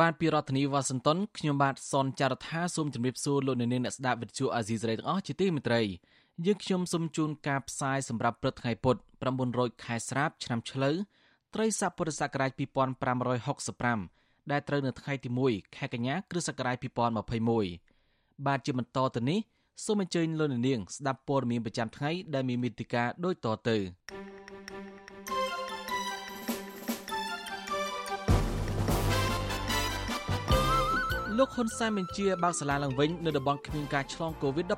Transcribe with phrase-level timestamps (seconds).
[0.00, 5.82] បានពីរដ្ឋធានីវ៉ាស៊ីនតោនខ្ញុំបាទសនចាររថាសូមជម្រាបសួរលោកអ្នកនាងអ្នកស្ដាប់វិទ្យុអាស៊ីសេរីទាំងអស់ជាទីមេត្រី
[6.46, 8.96] យើងខ្ញុំសូមជូនការផ្សាយសម្រាប់ព្រឹកថ្ងៃពុធ
[9.40, 10.96] 900ខែស្រាបឆ្នាំឆ្លូវ
[11.54, 12.50] ត្រីស័កពុរសករាជ
[13.36, 16.76] 2565ដែលត្រូវនៅថ្ងៃទី1ខែកញ្ញាគ្រិស្តសករាជ
[17.62, 19.38] 2021បាទជាបន្តទៅនេះ
[19.84, 23.76] សូមអញ្ជើញលោកអ្នកនាងស្ដាប់ព័ត៌មានប្រចាំថ្ងៃដែលមានមេតិការដូចតទៅ
[31.38, 34.70] លោកហ៊ុនសែនបញ្ជាបើកសាលាឡើងវិញនៅតំបន់គ្មានការឆ្លង COVID-19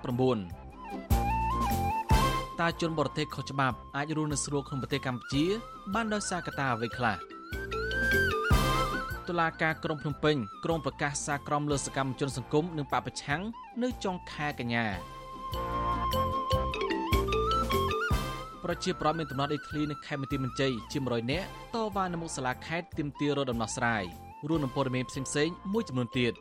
[2.61, 5.45] តើជនបរទេសខុសច្បាប់អាចរស់នៅស្រួលក្នុងប្រទេសកម្ពុជា
[5.95, 7.17] បានដោយសារកត្តាអ្វីខ្លះ
[9.29, 13.43] តុលាការក្រុងភ្នំពេញក្រុងប្រកាសសារក្រមលើសកម្មជនសង្គមនិងបពប្រឆាំង
[13.83, 14.87] នៅចុងខែកញ្ញា
[18.65, 24.05] ប្រជាប្រដ្ឋមានដំណោះដីធ្លីនៅខេត្តបន្ទាយមានជ័យជា100នាក់តវ៉ានៅមុខសាលាខេត្តទាមទាររកដំណោះស្រាយ
[24.49, 26.35] រួមនឹងព័ត៌មានផ្សេងៗមួយចំនួនទៀត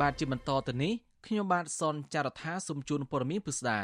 [0.00, 0.92] បាទជាបន្តទៅនេះ
[1.26, 3.80] ខ្ញុំបាទសនចាររថាសូមជូនព័ត៌មានពិស្ដា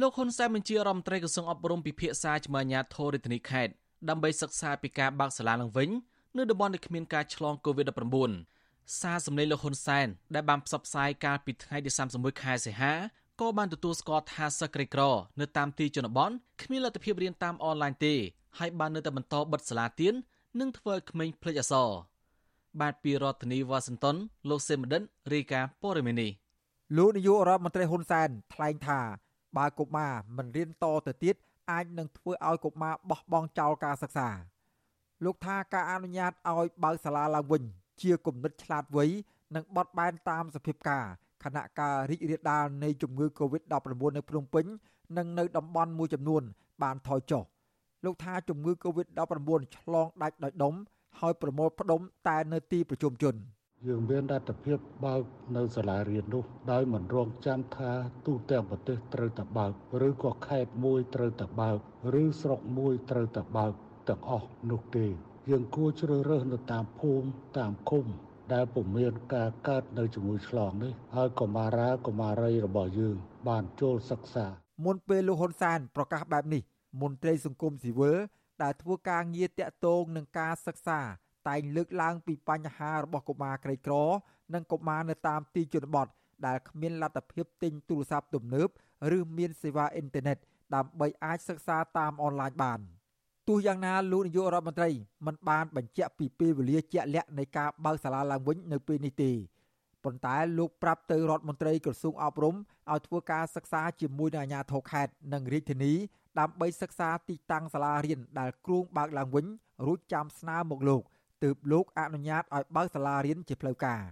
[0.00, 3.72] លោកហ៊ុនសែនបញ្ជារដ្ឋមន្ត្រីក្រសួងអប់រំពិភាក្សាជាមួយអាជ្ញាធររាជធានីខេត្ត
[4.08, 5.90] ដើម្បីសិក្សាពីការបើកសាលាឡើងវិញ
[6.36, 12.92] នៅតំបន់ដែលគ្មានការឆ្លង COVID-19 សារសម្លេងលោកហ៊ុនសែនដែលបានផ្សព្វផ្សាយកាលពីថ្ងៃទី31ខែសីហា
[13.40, 15.02] ក៏បានទទួលស្គាល់ថាសិស្សក្រីក្រ
[15.40, 16.30] នៅតាមទីជនបទ
[16.62, 18.14] គ្មានលទ្ធភាពរៀនតាមអនឡាញទេ
[18.58, 20.14] ហើយបាននៅតែបន្តបិទសាលាទៀន
[20.60, 21.90] និងធ្វើឲ្យក្មេងភ្លេចអក្សរ
[22.80, 24.16] បាទពីរដ្ឋធានីវ៉ាស៊ីនតោន
[24.48, 26.30] លោកសេមដិនរាយការណ៍ព័ត៌មាននេះ
[26.96, 29.00] លោកនាយករដ្ឋមន្ត្រីហ៊ុនសែនថ្លែងថា
[29.56, 31.34] បើកុមារមិនរៀនតទៅទៀត
[31.70, 34.28] អាចនឹងធ្វើឲ្យកុមារបោះបង់ចោលការសិក្សា
[35.24, 37.62] លោកថាការអនុញ្ញាតឲ្យបើកសាលាឡើងវិញ
[38.02, 39.04] ជាគំនិតឆ្លាតវៃ
[39.54, 41.06] និងបត់បែនតាមសភាពការ
[41.44, 43.74] ខណៈការរីករាលដាលនៃជំងឺ Covid-19
[44.16, 44.64] នៅភ្នំពេញ
[45.16, 46.42] និងនៅតំបន់មួយចំនួន
[46.82, 47.42] បានថយចុះ
[48.04, 50.74] លោកថាជំងឺ Covid-19 ឆ្លងដាច់ដោយដុំ
[51.20, 53.34] ហើយប្រមូលផ្ដុំតែនៅទីប្រជុំជន
[53.86, 55.22] យើងមានលទ្ធភាពបើក
[55.56, 57.92] នៅសាលារៀននោះដោយមិនរងចាំថា
[58.26, 59.72] ទូទាំងប្រទេសត្រូវតែបើក
[60.08, 61.78] ឬក៏ខេត្តមួយត្រូវតែបើក
[62.22, 63.72] ឬស្រុកមួយត្រូវតែបើក
[64.08, 65.06] ទាំងអស់នោះទេ
[65.50, 67.28] យើងគួរជ្រើសរើសនៅតាមភូមិ
[67.58, 68.06] តាមឃុំ
[68.52, 73.16] ដែលពុំមានការកើតនៅជំងឺឆ្លងនេះហើយកុមារាកុមារីរបស់យើង
[73.48, 74.46] បានចូលសិក្សា
[74.84, 76.62] មុនពេលលោកហ៊ុនសែនប្រកាសបែបនេះ
[77.02, 78.18] មន្ត្រីសង្គមស៊ីវិល
[78.62, 81.00] ដែលធ្វើការងារតាក់ទងនឹងការសិក្សា
[81.48, 83.94] តែងលើកឡើងពីបញ្ហារបស់កុមារក្រីក្រ
[84.54, 86.06] និងកុមារនៅតាមទីជនបទ
[86.46, 88.68] ដែលគ្មានលទ្ធភាពទិញទូរស័ព្ទទំនើប
[89.16, 90.38] ឬមានសេវាអ៊ីនធឺណិត
[90.74, 92.80] ដើម្បីអាចសិក្សាតាមអនឡាញបាន
[93.48, 94.90] ទោះយ៉ាងណាលោកនាយករដ្ឋមន្ត្រី
[95.26, 99.30] មិនបានបញ្ជាក់ពីពេលវេលាជាក់លាក់នៃការបើកសាលាឡើងវិញនៅពេលនេះទេ
[100.04, 105.92] ប៉ុន្តែលោកប្រាប់ទៅរដ្ឋមន្ត្រីក្រសួងអប់រំឲ្យធ្វើការសិក្សាជាមួយនឹងអាជ្ញាធរខេត្តនិងរាជធានី
[106.38, 109.46] ដើម្បីសិក្សាទីតាំងសាលារៀនដែលគ្រោងបើកឡើងវិញ
[109.86, 111.02] រួចចាំស្នើមកលោក
[111.44, 114.02] ទើបលោកអនុញ្ញាតឲ្យបើកសាលារៀនជាផ្លូវការ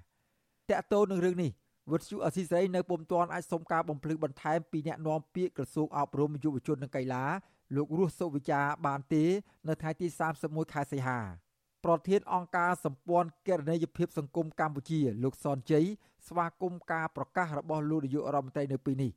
[0.70, 1.50] តកតទៅនឹងរឿងនេះ
[1.92, 7.24] វិទ្យុអស៊ីសេរីនៅពុំទាន់អាចសុំការបំភ្លឺបន្ថែមពីអ្នកនាំពាក្យក្រសួងអប់រំយុវជននិងកីឡា
[7.74, 9.24] លោករស់សុវិចាបានទេ
[9.68, 10.06] នៅថ្ងៃទី
[10.40, 11.20] 31ខែសីហា
[11.84, 15.84] ប្រធានអង្គការសម្ព័ន្ធគណនេយ្យភាពសង្គមកម្ពុជា លោកសនជ័យ
[16.26, 19.12] ស្វាគមន៍ការប្រកាសរបស់លោកនាយករដ្ឋមន្ត្រីនៅពេលនេះ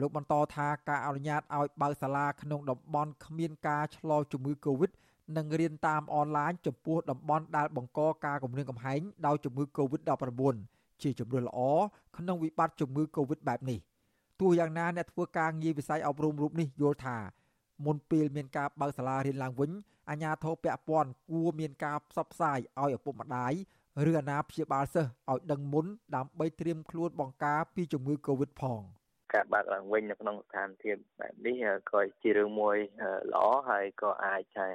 [0.00, 4.90] លោកបន្តថាការអនុញ្ញាតឲ្យបើកសាលាក្នុងតំបន់គ្មានការឆ្លងជំងឺ Covid
[5.36, 10.56] និងរៀនតាមអនឡាញចំពោះតំបន់ដែលបង្កការគំរាមកំហែងដោយជំងឺ Covid-19
[11.02, 11.58] ជាជំរឿនល្អ
[12.16, 13.78] ក្នុងវិបត្តិជំងឺ Covid បែបនេះ
[14.40, 17.16] ទោះយ៉ាងណាអ្នកធ្វើការងារវិស័យអប់រំរូបនេះយល់ថា
[17.84, 19.70] មុនពេលមានការបើកសាលារៀនឡើងវិញ
[20.10, 23.52] អាជ្ញាធរពាក់ព័ន្ធគួរមានការផ្សព្វផ្សាយឲ្យឪពុកម្ដាយ
[24.10, 25.86] ឬអាណាព្យាបាលសិស្សឲ្យដឹងមុន
[26.16, 28.82] ដើម្បីត្រៀមខ្លួនបង្ការពីជំងឺ Covid ផង។
[29.34, 32.76] ការបើកឡើងវិញនៅក្នុងស្ថានភាពបែបនេះក៏ជារឿងមួយ
[33.32, 34.66] ល្អហើយក៏អាចថា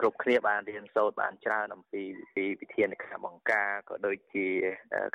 [0.00, 2.02] គ្រប់គ្នាបានរៀនសូត្របានច្រើនអំពី
[2.34, 4.46] ពីវិធានការបង្ការក៏ដូចជា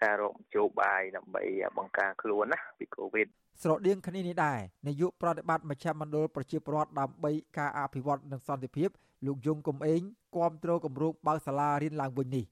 [0.04, 1.44] ការរកមធ្យោបាយដើម្បី
[1.78, 3.28] បង្ការខ្លួនណាពីកូវីដ
[3.64, 8.90] ស្រដៀងគ្នានេះដែរនាយកប្រតិបត្តិមជ្ឈមណ្ឌលប្រជាពលរដ្ឋដើម្បីការអភិវឌ្ឍនិងសន្តិភាព
[9.26, 10.02] លោកយងកំឯង
[10.36, 12.46] គាំទ្រគម្រោងបើកសាលារៀនឡើងវិញនេះ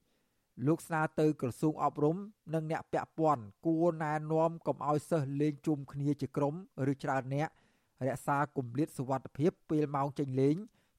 [0.67, 2.17] លោកស្នើទៅក្រសួងអប់រំ
[2.53, 6.53] និងអ្នកពាក់ព័ន្ធគួរណែនាំកុំឲ្យសិស្សលេងជុំគ្នាជាក្រុម
[6.91, 7.49] ឬច្រើនអ្នក
[8.07, 10.55] រក្សាគម្លាតសុវត្ថិភាពពេលម៉ោងចេញលេង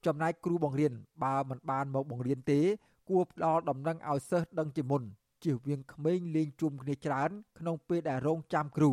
[0.07, 0.93] ចំណែកគ្រូបង្រៀន
[1.25, 2.61] បើមិនបានមកបង្រៀនទេ
[3.09, 5.03] គួរផ្ដល់ដំណឹងឲ្យសិស្សដឹងជាមុន
[5.45, 8.93] ជៀសវាងក្មេងលេងជុំគ្នាច្រើន ក្នុងពេលដែលរងចាំគ្រូ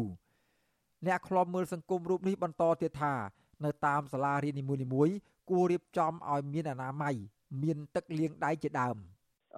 [1.06, 3.13] អ្នកខ្លំមើលសង្គមរូបនេះបន្តទៀតថា
[3.65, 4.63] នៅតាមសាលារៀននី
[4.94, 5.15] មួយៗ
[5.50, 7.15] គួររៀបចំឲ្យមានអនាម័យ
[7.63, 8.98] មានទឹកលាងដៃជាដើម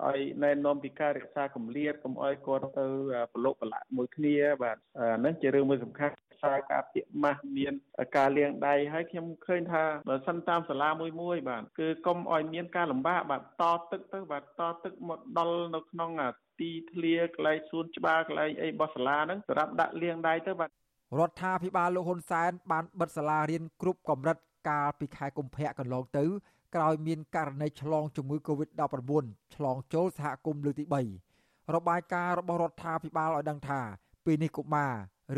[0.07, 2.85] ឲ្យណែនាំពីការរក្សាកម្រិតកុំឲ្យគាត់ទៅ
[3.33, 4.77] ប្រឡូកប្រឡាក់មួយគ្នាបាទ
[5.19, 7.73] ហ្នឹងជារឿងមួយសំខាន់ ខ្សែការពាក់ម៉ាស់មាន
[8.17, 16.11] ការលាងដៃហើយខ្ញុំឃើញថាបើសិនតាមសាលាមួយមួយបាទគឺកុំឲ្យមានការលំបាកបាទតទឹកទៅបាទតទឹកមកដល់នៅក្នុង
[16.59, 20.69] ទីធ្លាកន្លែងសួនច្បារកន្លែងអីរបស់សាលាហ្នឹងសម្រាប់ដាក់លាងដៃទៅបាទ
[21.19, 24.37] រដ្ឋាភិបាលលោកហ៊ុនសែនបានបិទសាលារៀនគ្រប់កម្រិត
[24.69, 26.25] កាលពីខែកុម្ភៈកន្លងទៅ
[26.75, 29.23] ក្រោយមានករណីឆ្លងជំងឺ Covid-19
[29.55, 30.85] ឆ្លងចូលសហគមន៍លើកទី
[31.29, 33.81] 3របាយការណ៍របស់រដ្ឋាភិបាលឲ្យដឹងថា
[34.25, 34.93] ពេលនេះកុមារ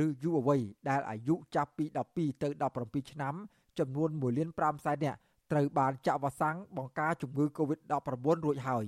[0.06, 2.48] ឬយុវវ័យដែលអាយុចាប់ពី12ទៅ
[2.80, 3.36] 17ឆ្នាំ
[3.80, 5.20] ចំនួន1លាន5សែននាក់
[5.52, 8.86] ត្រូវបានចាក់វ៉ាក់សាំងបង្ការជំងឺ Covid-19 រួចហើយ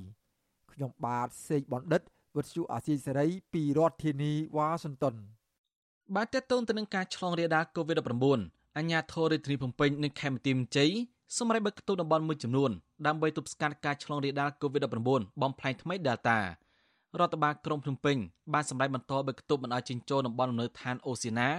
[0.72, 2.02] ខ្ញុំបាទសេកបណ្ឌិត
[2.36, 5.16] វិទ្យុអាស៊ីសេរីពីរដ្ឋធានីវ៉ាស៊ីនតោន
[6.16, 10.92] បាទតើតើទៅនឹងការឆ្លងរាលដាល COVID-19 អញ្ញាធររាជធានីភ្នំពេញនិងខេមរៈមជ័យ
[11.38, 12.72] សម្រាប់បិទគប់តំបន់មួយចំនួន
[13.08, 16.38] ដើម្បីទប់ស្កាត់ការឆ្លងរាលដាល COVID-19 បំផ្លែងថ្មី Delta
[17.20, 18.18] រដ្ឋបាលក្រុងភ្នំពេញ
[18.54, 21.50] បានសម្រេចបន្តបិទគប់មិនឲ្យចេញចូលតំបន់លំនៅឋានអូសៀណា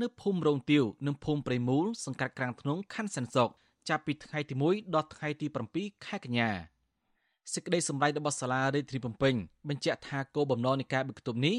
[0.00, 3.48] នៅភូមិរងទាវនិងភូមិព្រៃមូលសង្កាត់ក្រាំងធ្នងខណ្ឌសែនសុក
[3.88, 5.46] ចាប់ពីថ្ងៃទី1ដល់ថ្ងៃទី
[5.76, 6.50] 7ខែកញ្ញា
[7.52, 9.34] សេចក្តីសម្រេចរបស់សាលារាជធានីភ្នំពេញ
[9.68, 11.56] បញ្ជាក់ថាគោលបំណងនៃការបិទគប់នេះ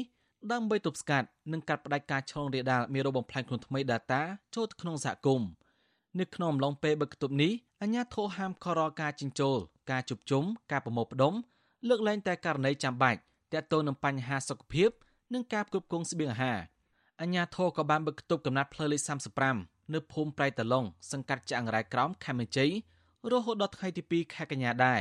[0.52, 4.20] ដើម្បីទប់ស្កាត់និងកាត់ផ្តាច់ការឆ្លងរាលដាលមេរោគបំផ្លាញខ្លួនថ្មី Delta
[4.54, 5.48] ចូលទៅក្នុងសហគមន៍
[6.20, 7.52] នៅក្នុងអំឡុងពេលបិទគប់នេះ
[7.82, 9.56] អាជ្ញាធរហាមខរការចិញ្ចូល
[9.90, 11.34] ការជប់ជុំការប្រមូលផ្ដុំ
[11.88, 13.20] លើកលែងតែករណីចាំបាច់
[13.52, 14.90] ទាក់ទងនឹងបញ្ហាសុខភាព
[15.34, 16.58] និងការគ្រប់គ្រងស្បៀងអាហារ
[17.20, 19.00] អាជ្ញាធរក៏បានបិទគប់កំណត់ផ្លូវលេខ
[19.48, 22.70] 35នៅភូមិប្រៃតឡុងសង្កាត់ចាក់អង្រែក្រោមខេមរជ័យ
[23.32, 25.00] រហូតដល់ថ្ងៃទី2ខែកញ្ញាដែរ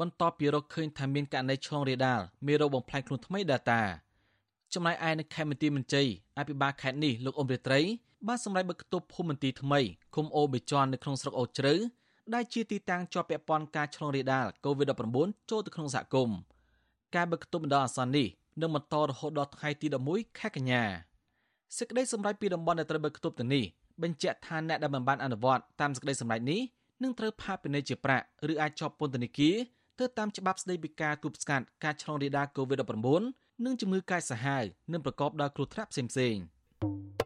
[0.00, 3.80] បន្ទាប់ពីរកឃើញថាមានករណីឆ្លងរាលដាលមេរោគបំផ្លាញខ្លួនថ្មី Delta
[4.72, 6.06] ចំណែកឯនៅខេមរទីមន្ជ័យ
[6.38, 7.80] អភិបាលខេត្តនេះលោកអ៊ុំរិត្រី
[8.26, 9.80] បានសម្រេចបិទគប់ភូមិមន្ទីរថ្មី
[10.14, 11.74] ឃុំអូបេជន់នៅក្នុងស្រុកអូជ្រៅ
[12.34, 16.36] ដែលជាទីតាំងជាប់ពាក់ព័ន្ធការឆ្លងរាលដាល COVID-19 ចូលទៅក្នុងសហគមន៍
[17.14, 18.28] ការបិទគប់បណ្ដោះអាសន្ននេះ
[18.60, 20.82] នឹងបន្តរហូតដល់ថ្ងៃទី11ខែកញ្ញា
[21.78, 23.64] សេចក្តីសម្រេចពីតំបន់ដែលត្រូវបិទគប់ទៅនេះ
[24.02, 26.60] បញ្ជាក់ថាអ្នកដែលមិនបានអនុវត្តតាមសេចក្តីសម្រេចនេះ
[27.02, 29.56] នឹងត្រូវផាកពិន័យជាប្រាក់ឬអាចជាប់ពន្ធនាគារ
[30.00, 37.23] ទៅតាមច្បាប់ស្តីពីការទប់ស្កាត់ការឆ្លងរាលដាល COVID-19 និងជំងឺកាចសាហាវនិងប្រកបដោយគ្រោះថ្នាក់ផ្សេងៗ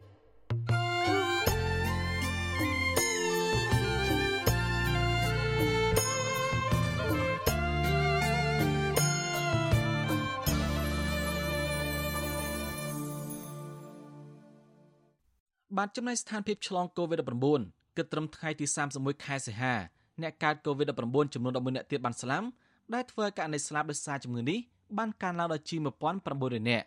[15.79, 18.65] បានចំណាយស្ថានភាពឆ្លង COVID-19 គិតត្រឹមថ្ងៃទី
[18.95, 19.73] 31ខែសីហា
[20.21, 22.47] អ្នកកើត COVID-19 ចំនួន11អ្នកទៀតបានស្លាប់
[22.93, 24.59] ដែលធ្វើឲ្យករណីស្លាប់ដោយសារជំងឺនេះ
[24.97, 25.79] បានកើនឡើងដល់ជាង
[26.25, 26.85] 1900នាក់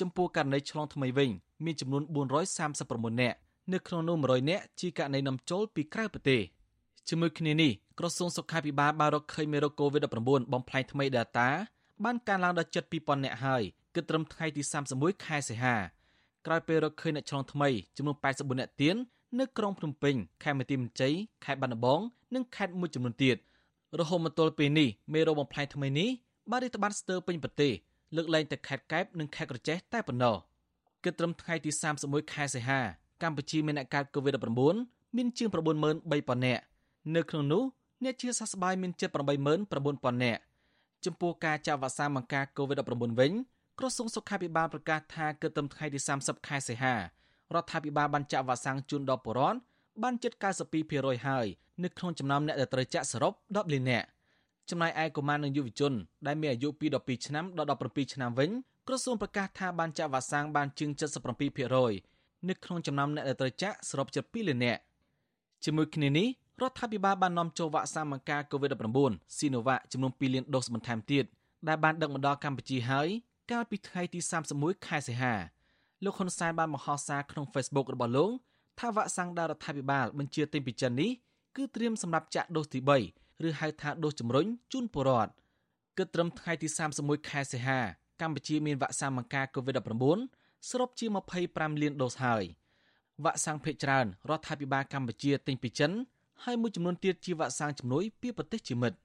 [0.00, 1.30] ចំពោះករណីឆ្លងថ្មីវិញ
[1.64, 2.02] មានចំនួន
[2.62, 3.36] 439នាក់
[3.72, 6.40] នៅក្នុងនោះ100នាក់ជាករណីនាំចូលពីក្រៅប្រទេស
[7.08, 11.48] ជាមួយគ្នានេះក្រសួងសុខាភិបាលបានរកឃើញមេរោគ COVID-19 បំផ្លែងថ្មី Delta
[12.04, 13.62] បានកើនឡើងដល់ជិត2000នាក់ហើយ
[13.94, 14.62] គិតត្រឹមថ្ងៃទី
[14.94, 15.76] 31ខែសីហា
[16.46, 18.96] ក្រោយពេលរកឃើញអ្នកឆ្លងថ្មីចំនួន84នាក់ទៀត
[19.38, 22.00] នៅក្រុងភ្នំពេញខេត្តបន្ទាយមានជ័យខេត្តបាត់ដំបង
[22.34, 23.36] និងខេត្តមួយចំនួនទៀត
[23.98, 26.08] រហូតមកទល់ពេលនេះមេរោគបំផ្លែងថ្មីនេះ
[26.50, 27.72] បានរីកត្បាតស្ទើរពេញប្រទេស
[28.16, 30.36] លើកលែងតែខេត្តកែបនិងខេត្តក្រចេះតែប៉ុណ្ណោះ
[31.04, 31.70] គិតត្រឹមថ្ងៃទី
[32.02, 32.80] 31ខែសីហា
[33.22, 36.62] កម្ពុជាមានអ្នកកើត COVID-19 មានជាង93000នាក់
[37.14, 37.62] នៅក្នុងនោះ
[38.04, 40.40] អ្នកជាសះស្បើយមានជិត89000នាក់
[41.04, 43.32] ចំពោះការចាក់វ៉ាក់សាំងបង្ការ COVID-19 វិញ
[43.78, 47.00] ក្រសួងសុខាភិបាលប្រកាសថាគិតត្រឹមថ្ងៃទី30ខែសីហារ
[47.62, 49.58] ដ្ឋាភិបាលបានចាក់វ៉ាក់សាំងជូនដល់ប្រជាពលរដ្ឋ
[50.02, 50.32] បានជិត
[50.82, 51.46] 92%ហើយ
[51.84, 54.06] នៅក្នុងចំណោមអ្នកដែលត្រូវចាក់សរុប10លាននាក់
[54.70, 55.92] ចំណែកឯកុមារនិងយុវជន
[56.26, 58.50] ដែលមានអាយុពី12ឆ្នាំដល់17ឆ្នាំវិញ
[58.88, 60.90] ក្រសួងប្រកាសថាបានចាក់វ៉ាក់សាំងបានជាង
[61.68, 64.80] 77%នៅក្នុងចំណោមអ្នកដែលត្រូវចាក់សរុបជិត2លាននាក់
[65.64, 66.28] ជាមួយគ្នានេះ
[66.60, 71.24] រដ្ឋាភិបាលបាននាំចូលវ៉ាក់សាំងបង្ការ COVID-19 Sinovac ចំនួន2លានដូសបន្ថែមទៀត
[71.68, 73.08] ដែលបានដឹកមកដល់កម្ពុជាហើយ
[73.50, 74.20] កាលពីថ្ងៃទី
[74.52, 75.34] 31ខែសីហា
[76.04, 78.30] លោកហ៊ុនសែនបានបង្ហោះសារក្នុង Facebook របស់លោក
[78.78, 81.10] ថាវ៉ាក់សាំងដែលរដ្ឋាភិបាលបញ្ជាទិញពីចិននេះ
[81.56, 82.80] គឺត្រៀមសម្រាប់ចាក់ដូសទី
[83.12, 85.32] 3ឬហៅថាដូសជំរុញជូនពលរដ្ឋ
[85.98, 87.80] គិតត្រឹមថ្ងៃទី31ខែសីហា
[88.20, 91.06] កម្ពុជាមានវ៉ាក់សាំងបង្ការ COVID-19 សរុបជា
[91.44, 92.44] 25លានដូសហើយ
[93.24, 95.92] វ៉ាក់សាំងភាគច្រើនរដ្ឋាភិបាលកម្ពុជាទិញពីចិន
[96.44, 98.96] ហើយមួយចំនួនទៀតជាវ៉ាក់សាំងជំនួយពីប្រទេសជាមិត្ត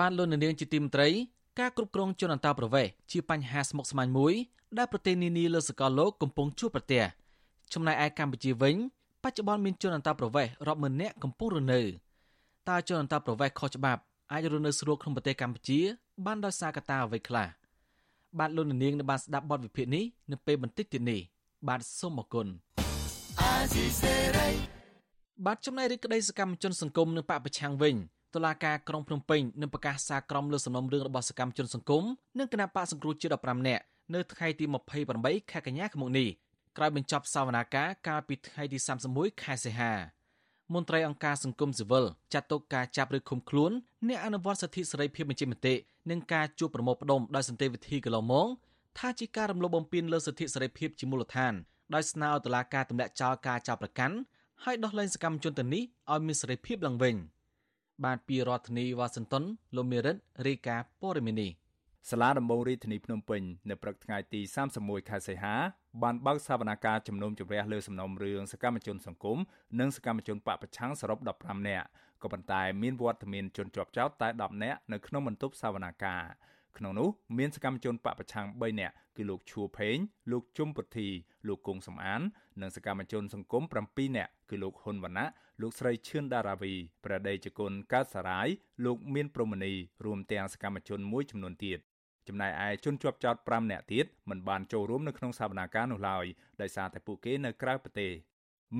[0.00, 1.08] បានលោកនាងជាទីមត្រី
[1.58, 4.34] ការគ្រប់គ្រងជនអន្តោប្រវេសន៍ជាបញ្ហាស្មុគស្មាញមួយ
[4.78, 7.02] ដែលប្រទេសនានាលើសកលលោកកំពុងជួបប្រទះ
[7.72, 8.76] ចំណែកឯកម្ពុជាវិញ
[9.22, 11.80] បច្ចុប្បន្នមានជនអន្តោប្រវេសន៍រាប់ម៉ឺននាក់កំពុងរស់នៅ
[12.68, 14.00] តើជនអន្តោប្រវេសន៍ខុសច្បាប់
[14.32, 15.80] អាចរស់នៅស្រួលក្នុងប្រទេសកម្ពុជា
[16.26, 17.48] បានដោយសារកត្តាអ្វីខ្លះ
[18.38, 21.20] បាទលោកនាងនឹងបានស្ដាប់បទវិភាគនេះនៅពេលបន្តិចទៀតនេះ
[21.68, 22.46] បាទសូមអរគុណ
[25.46, 27.96] បាទចំណែករីក្តីសកម្មជនសង្គមនៅបពប្រឆាំងវិញ
[28.34, 32.04] តុលាការក្រុងភ្នំពេញនឹងប្រកាសសារក្រមលើសំណុំរឿងរបស់សកម្មជនសង្គម
[32.38, 33.82] និងគណៈបកសង្គ្រោះជាតិ15នាក់
[34.14, 34.64] នៅថ្ងៃទី
[35.08, 36.28] 28ខែកញ្ញាឆ្នាំនេះ
[36.76, 38.78] ក្រោយបញ្ចប់សវនាការកាលពីថ្ងៃទី
[39.10, 39.92] 31ខែសីហា
[40.74, 43.72] មន្ត្រីអង្គការសង្គមស៊ីវិលចាត់ទុកការចាប់ឬឃុំខ្លួន
[44.08, 45.74] អ្នកអនុវត្តសិទ្ធិសេរីភាពបញ្ចេញមតិ
[46.10, 48.48] និងការជួបប្រមូលផ្ដុំដោយសន្តិវិធីកន្លងមក
[48.98, 51.52] ថាជាការរំលោភបំពានលើសិទ្ធិសេរីភាពជាមូលដ្ឋាន
[51.94, 54.16] ដោយស្នើឲ្យតុលាការទម្លាក់ចោលការចោទប្រកាន់
[54.64, 55.82] ហើយដោះលែងសកម្មជនទាំងនេះ
[56.12, 57.14] ឲ្យមានសេរីភាពឡើងវិញ
[58.04, 59.44] បានពីរដ្ឋធានីវ៉ាស៊ីនតោន
[59.76, 60.16] លោកមេរិត
[60.46, 61.50] រាយការណ៍ព័ត៌មាននេះ
[62.10, 64.40] សាលាដំបងរាជធានីភ្នំពេញនៅព្រឹកថ្ងៃទី
[64.74, 65.54] 31ខែសីហា
[66.02, 69.38] បានបើកសវនាការជំនុំជម្រះលើសំណុំរឿងសកម្មជនសង្គម
[69.80, 71.86] និងសកម្មជនបពប្រឆាំងសរុប15នាក់
[72.22, 76.22] ក៏ប៉ុន្តែមានវត្តមានជនជាប់ចោតតែ10នាក់នៅក្នុងបន្ទប់សវនាការ
[76.78, 79.96] ក្នុងនោះមានសកម្មជនបពប្រឆាំង3នាក់គឺលោកឈួផេង
[80.32, 81.08] លោកជុំពុទ្ធី
[81.48, 82.20] លោកគង់សំអាន
[82.60, 85.28] និងសកម្មជនសង្គម7នាក់គឺលោកហ៊ុនវណ្ណៈ
[85.60, 86.72] លោកស្រីឈឿនដារាវី
[87.04, 88.48] ប្រដេជគុណកើតសារាយ
[88.84, 89.72] លោកមានព្រមនី
[90.04, 91.78] រួមទាំងសកម្មជនមួយចំនួនទៀត
[92.28, 96.24] ចំណែកឯជនជាប់ចោត5នាក់ទៀតមិនបានចូលរួមនៅក្នុងសវនាការនោះឡើយ
[96.60, 98.12] ដោយសារតែពួកគេនៅក្រៅប្រទេស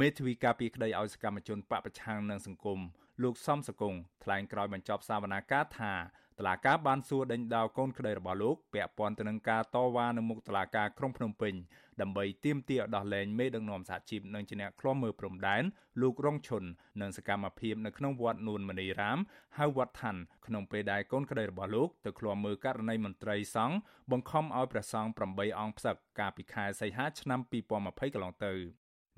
[0.00, 2.80] មេធាវីការពីក្តីឲ្យសកម្មជនបពប្រឆាំងនឹងសង្គម
[3.22, 3.94] លោកសំសកុង
[4.24, 5.92] ថ្លែងក្រោយបញ្ចប់សវនាការថា
[6.40, 11.54] តឡាការបានសួរដេញដោលកូនក្តីរបស់លោកពាក់ព័ន្ធទៅនឹងការតវ៉ានៅមុខតឡាការក្រុងភ្នំពេញ
[12.00, 15.62] ដើម្បីទាមទារឲ្យដោះលែងមេដឹកនាំសហជីពនិងជាអ្នកឃ្លាំមើលព្រំដែន
[16.00, 16.64] លោករងឈុន
[17.00, 19.18] និងសកម្មភាពនៅក្នុងវត្តនួនមនីរាម
[19.58, 20.16] ហៅវត្តឋាន
[20.46, 23.76] ក្នុងពេលដែលកូនក្តីរបស់លោកទៅឃ្លាំមើលករណីមន្ត្រីសង្ឃ
[24.10, 27.40] បង្ខំឲ្យព្រះសង្ឃ8អង្គផ្សឹកកាលពីខែសីហាឆ្នាំ
[27.78, 28.54] 2020កន្លងទៅ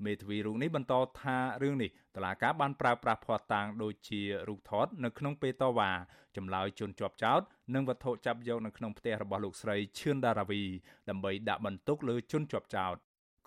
[0.05, 5.91] មេធាវីរូបនេះបន្តថារឿងនេះ តឡាកាបានប្រើប្រាស់ភ័ស្តុតាងដូចជារូបថតនៅក្នុងពេលតវ៉ា
[6.35, 7.41] ចម្លើយជនជាប់ចោត
[7.73, 10.63] និងវត្ថុចាប់យកនៅក្នុងផ្ទះរបស់លោកស្រីឈឿនដារាវី
[11.09, 12.97] ដើម្បីដាក់បន្ទុកលើជនជាប់ចោត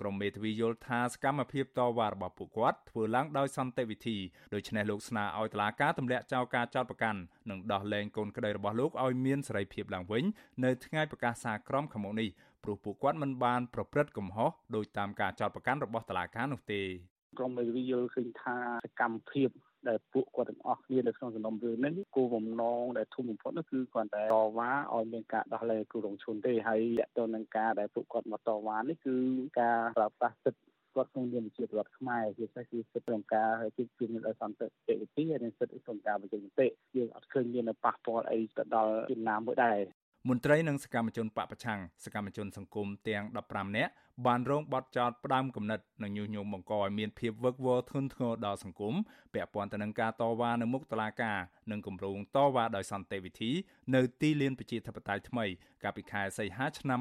[0.01, 4.17] ក្រុមមេធាវីយល់ថាសកម្មភាពតវ៉ារបស់ពួកគាត់ធ្វើឡើងដោយសន្តិវិធី
[4.55, 7.21] ដូច្នេះលោកស្នើឲ្យតុលាការទម្លាក់ចោលការចោទប្រកាន់
[7.51, 10.25] និងដោះលែងកូនក្តីរបស់លោកឲ្យមានសេរីភាពឡើងវិញ
[10.65, 12.29] នៅថ្ងៃប្រកាសសារក្រមខាងមុខនេះ
[12.65, 16.83] ព្រោះពួកគាត់មិនបានប្រព្រឹត្តកំហុសដោយតាមការចោទប្រកាន់របស់តុលាការនោះទេ
[17.39, 19.49] ក្រុមមេធាវីយល់ឃើញថាសកម្មភាព
[19.89, 29.17] ដែលពួកគាត់ទាំងអស់គ្នានៅក្នុងសំណុំរឿងនេះគោលបំណងដែលធំបំផុតនោះគឺគាត់តែតវ៉ាឲ្យមានការដោះលែងគ្រូរងឈុនទេហើយតទៅនឹងការដែលពួកគាត់មកតវ៉ានេះគឺ
[29.61, 30.65] ការប្រើប្រាស់សិទ្ធិ
[30.95, 34.67] គាត់ក្នុងនាមជាពលរដ្ឋខ្មែរជាពិសេសគឺសិទ្ធិក្នុងការជិះជំនឿដោយសន្តិ
[35.01, 39.79] វិធីនិងសិទ្ធិក្នុងការបញ្ចេញមតិយើងអត់ឃើញមានប៉ះពាល់អីទៅដល់ជំនាមមួយដែរ
[40.31, 43.93] មន្ត្រីនិងសកម្មជនបពប្រឆាំងសកម្មជនសង្គមទាំង15នាក់
[44.27, 48.95] បានរងបទចោទផ្ដាំគំនិតនិងញុះញង់បង្កឲ្យមានភាពវឹកវរធ្ងន់ធ្ងរដល់សង្គម
[49.35, 51.39] ពាក់ព័ន្ធទៅនឹងការតវ៉ានៅមុខតុលាការ
[51.71, 53.51] និងគម្រោងតវ៉ាដោយសន្តិវិធី
[53.95, 55.47] នៅទីលានប្រជាធិបតេយ្យថ្មី
[55.83, 57.01] កាលពីខែសីហាឆ្នាំ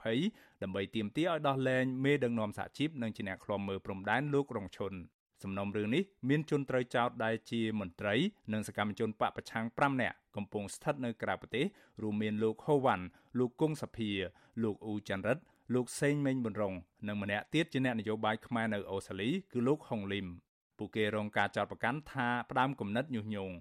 [0.00, 4.94] 2020ដើម្បីទាមទារឲ្យដោះលែងមេដឹកនាំសហជីពនិងជាអ្នកឃ្លាំមើលព្រំដែនលោករងឈុន
[5.42, 8.14] សំណុំរឿងនេះមានជនត្រូវចោទដែលជាមន្ត្រី
[8.52, 11.64] និងសកម្មជនបពប្រឆាំង5នាក់កំពុងស្ថិតនៅក្រៅប្រទេស
[12.02, 13.04] រួមមានលោកហូវ៉ាន់
[13.38, 14.10] លោកគង់សភា
[14.62, 15.42] លោកអ៊ូច័ន្ទរិទ្ធ
[15.74, 16.74] លោកសេងមេងប៊ុនរង
[17.08, 20.26] និងម្នាក់ទៀតជាអ្នកនយោបាយខ្មែរនៅអូស្ត្រាលីគឺលោកហុងលីម
[20.78, 23.54] ពួកគេរងការចោទប្រកាន់ថាផ្ដាំគំនិតញុះញង់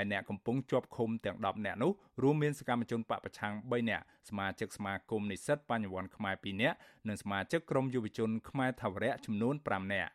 [0.00, 6.76] ឯអ្នកកំពុងជាប់ឃុំទាំង10នាក់នោះរួមមានសកម្មជនបពប្រឆាំង3នាក់សមាជិកសមាគមនិស្សិតបញ្ញវន្តខ្មែរ2នាក់
[7.08, 10.12] និងសមាជិកក្រុមយុវជនខ្មែរថាវរៈចំនួន5នាក់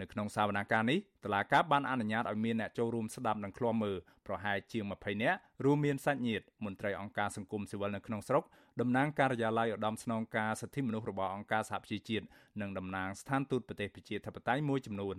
[0.00, 3.96] នៅក្នុងសវនកម្មនេះតឡាកាបានអនុញ្ញាតឲ្យមានអ្នកចូលរួមស្ដាប់និងឃ្លាំមើល
[4.26, 8.44] ប្រហែលជាង20នាក់រួមមានសាច់ញាតិមន្ត្រីអង្គការសង្គមស៊ីវិលនៅក្នុងស្រុក
[8.80, 12.26] តំណាងការិយាល័យឧត្តមស្នងការសិទ្ធិមនុស្សរបស់អង្គការសហប្រជាជាតិ
[12.60, 15.16] និងតំណាងស្ថានទូតប្រទេសប្រជាធិបតេយ្យមួយចំនួន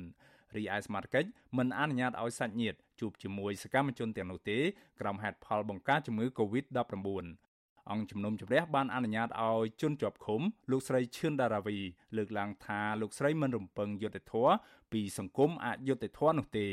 [0.56, 1.24] រីឯសមាជិក
[1.58, 4.58] មិនអនុញ្ញាតឲ្យសាច់ញាតិជួបជាមួយសកម្មជនទាំងនោះទេ
[5.00, 7.43] ក្រោមហេតុផលបង្ការជំងឺ Covid-19
[7.92, 11.78] អង្គជំនុំជម្រះបានអនុញ្ញាតឲ្យជនជាប់ឃុំលោកស្រីឈឿនដារាវី
[12.18, 14.54] លើកឡើងថាលោកស្រីមិនរំពឹងយុត្តិធម៌
[14.94, 16.68] ពីសង្គមអយុត្តិធម៌នោះទេ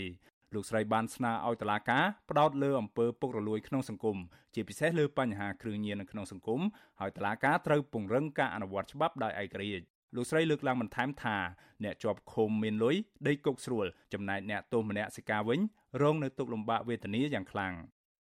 [0.54, 4.16] លោកស្រីបានស្នើឲ្យតុលាការផ្ដោតលើអំពើពុករលួយក្នុងសង្គម
[4.54, 6.60] ជាពិសេសលើបញ្ហាគ្រឿងញៀននៅក្នុងសង្គម
[7.00, 9.84] ហើយតុលាការត្រូវពង្រឹងការអនុវត្តច្បាប់ដោយឯករាជ្យ
[10.16, 11.36] លោកស្រីលើកឡើងបន្ថែមថា
[11.84, 15.60] អ្នកជាប់ឃុំមានលុយដេកគុកស្រួលចំណែកអ្នកទោសមនសិការវិញ
[16.02, 17.74] រងនៅទុក្ខលំបាកវេទនាយ៉ាងខ្លាំង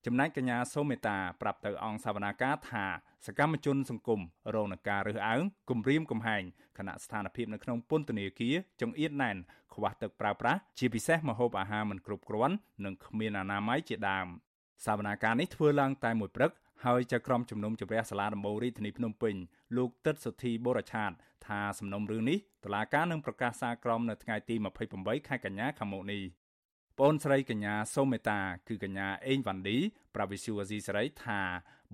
[0.06, 2.86] ចំណែកកញ្ញាសូមេតាប្រាប់ទៅអង្គសវនាការថា
[3.26, 4.22] សកម្មជនសង្គម
[4.56, 6.44] រងនឹងការរើសអើងគំរាមកំហែង
[6.78, 9.38] ខណៈស្ថានភាពនៅក្នុងពន្ធនាគារចង្អៀតណែន
[9.74, 12.56] ខ្វះទឹកប្រើប្រាស់ជាពិសេសម្ហូបអាហារមិនគ្រប់គ្រាន់
[12.86, 14.28] និងគ្មានអនាម័យជាដើម
[14.86, 16.52] សវនាការនេះធ្វើឡើងតែមួយព្រឹក
[16.86, 19.36] ហើយចៅក្រមជំនុំជម្រះសាលាដំបូងរាជធានីភ្នំពេញ
[19.78, 21.12] លោកទឹកសុធីបូរឆាត
[21.48, 24.56] ថាសំណុំរឿងនេះតុលាការនឹងប្រកាសសារក្រមនៅថ្ងៃទី
[24.92, 26.22] 28ខែកញ្ញាខាងមុខនេះ
[27.00, 29.78] ប្អូនស្រីកញ្ញាសូមេតា គឺកញ្ញាអេងវ៉ាន់ឌី
[30.16, 31.40] ប្រាវិសុវអាស៊ីសេរីថា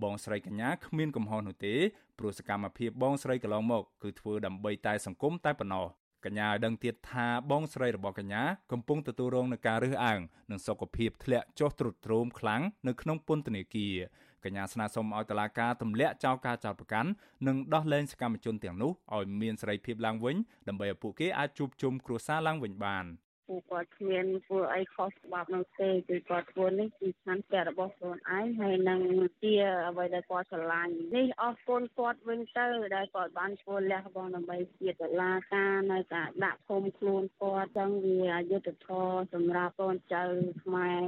[0.03, 1.75] បងស្រីកញ្ញាគ្មានកំហុសនោះទេ
[2.19, 5.85] ព្រោះសកម្មភាពបងស្រីកន្លងមកគឺធ្វើដើម្បីតែសង្គមតែប៉ុណ្ណោះ
[6.25, 13.95] កញ្ញាឲ្យដឹងទៀតថាបងស្រីរបស់កញ្ញាកំពុងទទួលរងនឹងការរើសអើងនិងសុខភាពធ្លាក់ចុះទ្រុឌទ្រោមខ្លាំងនៅក្នុងពន្ធនាគារ
[14.43, 17.09] កញ្ញាស្នើសុំឲ្យតុលាការទម្លាក់ចោលការចោទប្រកាន់
[17.47, 20.35] និងដោះលែងសកម្មជនទាំងនោះឲ្យមានសេរីភាពឡើងវិញ
[20.67, 23.05] ដើម្បីឲ្យពួកគេអាចជួបជុំគ្រួសារឡើងវិញបាន
[23.49, 29.01] ពួកគាត់គ្មានធ្វើអីខុសច្បាប់នោះទេគឺគាត់ធ្វើនេះគឺឆន្ទៈរបស់ខ្លួនឯងហើយនឹង
[29.41, 29.53] ជា
[29.89, 40.23] អ្វីដែលគាត់ស្រឡាញ់នេះអរគុណគាត់វិញទៅដែលគាត់បានធ្វើលះបង់ដើម្បីជាតឡាការនៅតែដាក់ឃុំខ្លួនគាត់ចឹងវាអយុត្តិធម៌សម្រាប់កូនចៅ
[40.63, 41.03] ខ្មែរ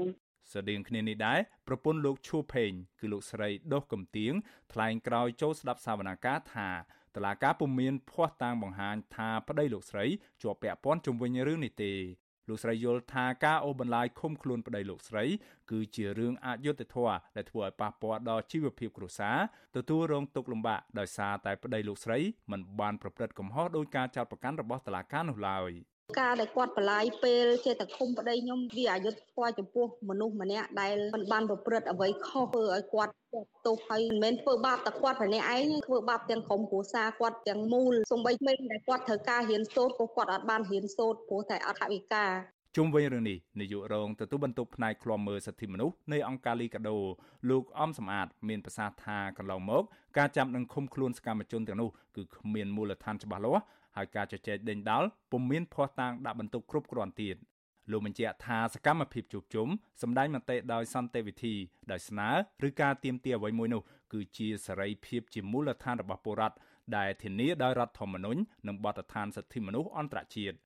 [0.53, 4.33] ស្តីងគ្នានេះដែរប្រពន្ធលោកឈូផេងគឺលោកស្រីដុសកំទៀង
[4.73, 6.69] ថ្លែងក្រោយចូលស្ដាប់សវនកម្មថា
[7.15, 10.05] តឡាការពុំមានភ័ស្តុតាងបង្ហាញថាប្តីលោកស្រី
[10.41, 11.93] ជាប់ពាក់ព័ន្ធជំវិញរឿងនេះទេ
[12.47, 15.23] លោកស្រីយល់ថាការអូសបន្លាយឃុំខ្លួនប្តីលោកស្រី
[15.71, 19.37] គឺជារឿងអយុត្តិធម៌ដែលធ្វើឲ្យប៉ះពាល់ដល់ជីវភាពគ្រួសារ
[19.75, 22.19] ទទួលរងទុក្ខលំបាកដោយសារតែប្តីលោកស្រី
[22.51, 25.71] មិនបានប្រព្រឹត្តកំហុសដោយការចោទប្រកាន់របស់តុលាការនោះឡើយ។
[26.19, 33.13] ការដែលគាត់បលាយពេលចេះតែឃុំប្តីខ្ញុំវាអយុត្តិធម៌ចំពោះមនុស្សម្នាក់ដែលមិនបានប្រព្រឹត្តអ្វីខុសធ្វើឲ្យគាត់
[33.65, 42.25] ទោសហើយមិនមែនធ្វើបាបតែគាត់ម្នាក់ឯងធ្វើបាបទាំងក្រុមគ្រួសារគាត់ទាំងមូលសំបីក្មេងដែលគាត់ត្រូវការរៀនសូត្រក៏គាត់អត់បានរៀនសូត្រព្រោះតែអត់ថវិកា
[42.77, 46.97] ជុំវិញរឿងនេះនាយករងទទួលបន្ទុកផ្នែកឃ្លាំមើលសិទ្ធិមនុស្សនៃអង្គការលីកាដូ
[47.49, 49.83] លោកអំសំអាតមានប្រសាសន៍ថាកន្លងមក
[50.17, 53.63] ការចាប់និងឃុំខ្លួនសកម្មជនទាំងនោះគឺគ្មានមូលដ្ឋានច្បាស់លាស់
[53.95, 57.37] ហើយការជជែកដេញដោលពុំមានភ័ស្តុតាងដាក់បន្ទុកគ្រប់គ្រាន់ទៀត
[57.91, 59.67] លោកបញ្ជាក់ថាសកម្មភាពជួបជុំ
[60.01, 61.53] សម្ដែងមតិដោយសន្តិវិធី
[61.91, 62.29] ដោយស្នើ
[62.67, 63.81] ឬការទៀមទាអ្វីមួយនោះ
[64.13, 66.57] គឺជាសេរីភាពជាមូលដ្ឋានរបស់ពលរដ្ឋ
[66.97, 70.57] ដែលធានាដោយរដ្ឋធម្មនុញ្ញនិងបទដ្ឋានសិទ្ធិមនុស្សអន្តរជាតិ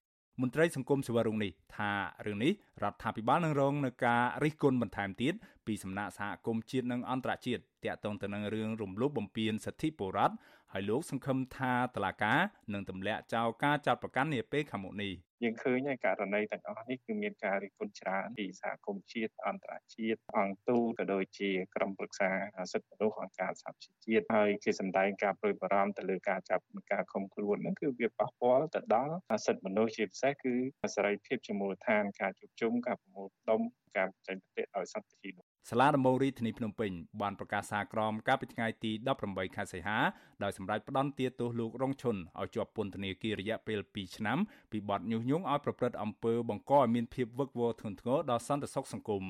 [0.41, 1.91] មន្ត្រីសង្គមសិវរុងនេះថា
[2.25, 2.51] រឿងនេះ
[2.83, 5.33] រដ្ឋាភិបាលនឹងរងនឹងការរិះគន់បន្ថែមទៀត
[5.67, 10.35] ពីសំណាក់សហគមន៍ជាតិនិងអន្តរជាតិទាក់ទងទៅនឹងរឿងរំលោភបំពានសិទ្ធិពលរដ្ឋ
[10.77, 12.35] ហើយលោកសង្ឃឹមថាតឡាកា
[12.73, 22.29] នឹងទម្លាក់ចោលការចាត់ប្រកាន់នាពេលខាងមុខនេះយើងឃើញហើយករណីទាំងអស់នេះគឺមានការរិះគន់ច្រើនពីសហគមន៍ជាតិអន្តរជាតិអង្គទូតក៏ដូចជាក្រុមប្រឹក្សា
[22.71, 30.53] សិទ្ធិមនុស្សអង្គការសហជីវជាតិហើយគេសម្ដែងការប្រួយបារម្ភទៅលើការចាប់ការឃុំខ្លួនហ្នឹងគឺវាប៉ះពាល់ទៅដល់សិទ្ធិមនុស្សជាពិសេសគឺ
[30.95, 33.61] សេរីភាពជាមូលដ្ឋានការជួបជុំការប្រមូលផ្ដុំ
[33.97, 35.33] ការបញ្ចេញមតិដោយសន្តិភាព
[35.69, 38.91] សាលាដំបងរាជធានីភ្នំពេញបានប្រកាសសារក្រមកាលពីថ្ងៃទី
[39.23, 39.97] 18ខែសីហា
[40.43, 44.37] ដោយសម្រេចផ្តន្ទាទោសលោករងឈុនឲ្យជាប់ពន្ធនាគាររយៈពេល2ឆ្នាំ
[44.71, 49.23] ពីបទញុះញង់ឲ្យប្រព្រឹត្តអំពើបង្កឲ្យមានភាពវឹកវរធ្ងន់ធ្ងរដល់សន្តិសុខសង្គម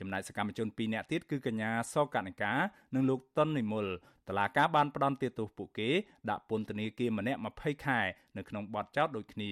[0.00, 2.52] ចំណែកសកម្មជន2នាក់ទៀតគឺកញ្ញាសកនិកា
[2.94, 3.86] និងលោកតុននិមល
[4.28, 5.90] តឡាការបានផ្តន្ទាទោសពួកគេ
[6.30, 8.00] ដាក់ពន្ធនាគារម្នាក់20ខែ
[8.36, 9.50] នៅក្នុងបទចោទដូចគ្នា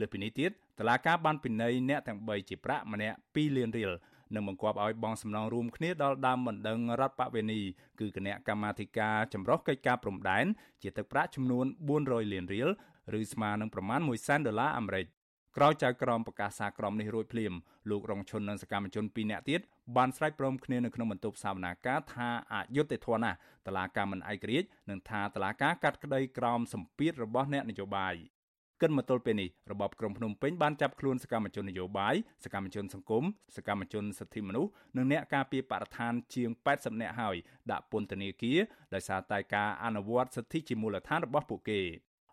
[0.00, 3.92] លើពីនេះទៀតតឡាការបានពិន័យអ្នកទាំង3ជាប្រាក់ម្នាក់2លានរៀល
[4.34, 7.60] និងបង្គាប់ឲ្យបងសំណងរួមគ្នាដល់ដើមបណ្ដឹងរដ្ឋបវេនី
[8.00, 10.46] គឺគណៈកម្មាធិការចម្រុះកិច្ចការព្រំដែន
[10.82, 11.66] ជាទឹកប្រាក់ចំនួន
[11.98, 12.68] 400លានរៀល
[13.20, 15.06] ឬស្មើនឹងប្រមាណ1សែនដុល្លារអាមេរិក
[15.56, 17.52] ក្រោយចៅក្រមប្រកាសសារក្រមនេះរួចភ្លាម
[17.90, 19.60] លោករងឈុននិងសកម្មជន2នាក់ទៀត
[19.96, 28.14] បានស្រែកព្រមគ្នានៅក្នុងបន្ទប់សវនាការថាអយុត្តិធម៌ណាស់តឡាការមិនឯករាជ្យនិងថាតឡាការកាត់ក្តីក្រោមសម្ពាធរបស់អ្នកនយោបាយ
[28.82, 32.14] គិនមកទល់ពេលនេះរបបក្រុងភ្នំពេញបានចាប់ខ្លួនសកម្មជននយោបាយ
[32.44, 33.24] សកម្មជនសង្គម
[33.56, 37.36] សកម្មជនសិទ្ធិមនុស្សនិងអ្នកការពារបរិស្ថានជាង80នាក់ហើយ
[37.70, 38.58] ដាក់ពន្ធនាគារ
[38.94, 41.80] ដោយសារតែការអនុវត្តសិទ្ធិជាមូលដ្ឋានរបស់ពួកគេ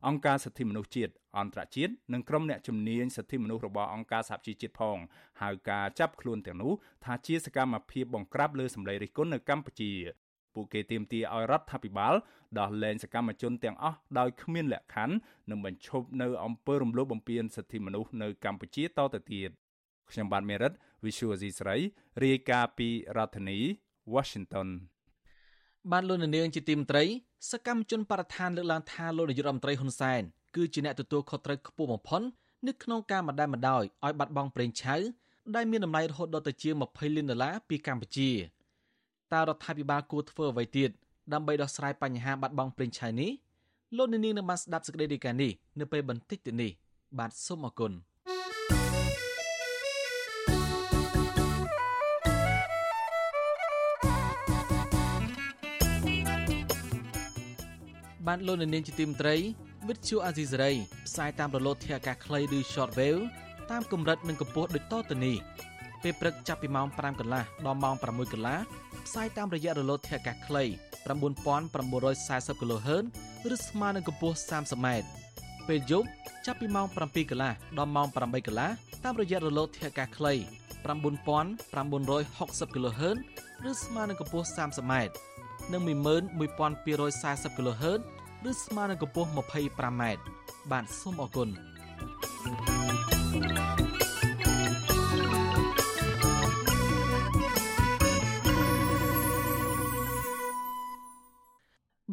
[0.07, 4.97] អង្គការសិទ្ធិមនុស្សជាតិអន្តរជាតិនិងក្រុមអ្នកជំនាញសិទ្ធិមនុស្សរបស់អង្គការសហជីវជាតិផង
[5.41, 6.73] ហៅការចាប់ខ្លួនទាំងនោះ
[7.05, 9.91] ថាជាសកម្មភាពបង្ក្រាបលើសម្លេងរិះគន់នៅកម្ពុជា
[10.53, 12.13] ពួកគេទាមទារឲ្យរដ្ឋាភិបាល
[12.59, 15.15] ដោះលែងសកម្មជនទាំងអស់ដោយគ្មានលក្ខខណ្ឌ
[15.49, 19.49] និងបញ្ឈប់នៅអំពើរំលោភបំពានសិទ្ធិមនុស្សនៅកម្ពុជាតទៅទៀត
[20.11, 20.71] ខ្ញុំបាទមេរិត
[21.05, 21.75] Visual C ស្រី
[22.23, 23.59] រាយការណ៍ពីរដ្ឋធានី
[24.13, 24.69] Washington
[25.91, 27.03] បានលោកនាងជាទីមត្រី
[27.51, 30.21] សកម្មជនបរិស្ថានលើកឡើងថាលោកនាយករដ្ឋមន្ត្រីហ៊ុនសែន
[30.55, 32.21] គឺជាអ្នកទទួលខុសត្រូវខ្ពស់បំផុត
[32.67, 34.95] នៅក្នុងការម្ដាយម្ដាយឲ្យបាត់បង់ប្រេងឆៅ
[35.55, 38.29] ដែលមានតម្លៃរហូតដល់ទៅជា20លានដុល្លារពីកម្ពុជា
[39.33, 40.89] តើរដ្ឋាភិបាលគួរធ្វើអ្វីទៀត
[41.33, 43.31] ដើម្បីដោះស្រាយបញ្ហាបាត់បង់ប្រេងឆៅនេះ
[43.97, 46.71] លោកនាងនឹងបានស្ដាប់សេចក្តីរាយការណ៍នេះនៅពេលបន្តិចទៀតនេះ
[47.19, 47.91] បាទសូមអរគុណ
[58.27, 59.35] បានលោកនាងជាទីមត្រី
[59.87, 60.71] វិទ្យុអាស៊ីសេរី
[61.07, 63.21] ផ្សាយតាមរលកធាតុអាកាសខ្លីឬ shortwave
[63.71, 65.37] តាមកម្រិតនិងកម្ពស់ដូចតទៅនេះ
[66.03, 68.59] ពេលព្រឹកចាប់ពីម៉ោង5កន្លះដល់ម៉ោង6កន្លះ
[69.07, 70.63] ផ្សាយតាមរយៈរលកធាតុអាកាសខ្លី
[71.07, 73.05] 9940 kHz
[73.53, 74.87] ឬស្មើនឹងកម្ពស់ 30m
[75.67, 76.07] ពេលយប់
[76.45, 78.69] ចាប់ពីម៉ោង7កន្លះដល់ម៉ោង8កន្លះ
[79.03, 80.33] តាមរយៈរលកធាតុអាកាសខ្លី
[80.89, 83.17] 9960 kHz
[83.69, 84.93] ឬស្មើនឹងកម្ពស់ 30m
[85.71, 87.99] និង11240 kHz
[88.49, 90.03] ឬស្មើនឹងកម្ពស់ 25m
[90.71, 91.49] បាទសូមអរគុណ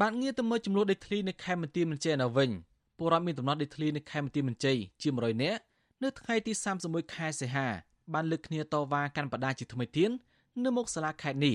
[0.01, 2.51] បានងារទៅមើលចំនួនដីធ្លីនៅខេមរទីមន្ជ័យនៅវិញ
[2.99, 5.61] ពលរដ្ឋមានដំណោះដីធ្លីនៅខេមរទីមន្ជ័យជា100នាក់
[6.03, 7.67] នៅថ្ងៃទី31ខែសីហា
[8.13, 10.11] បានលើកគ្នាតវ៉ាកាន់បដាជាថ្មីទៀន
[10.65, 11.55] នៅមុខសាលាខេត្តនេះ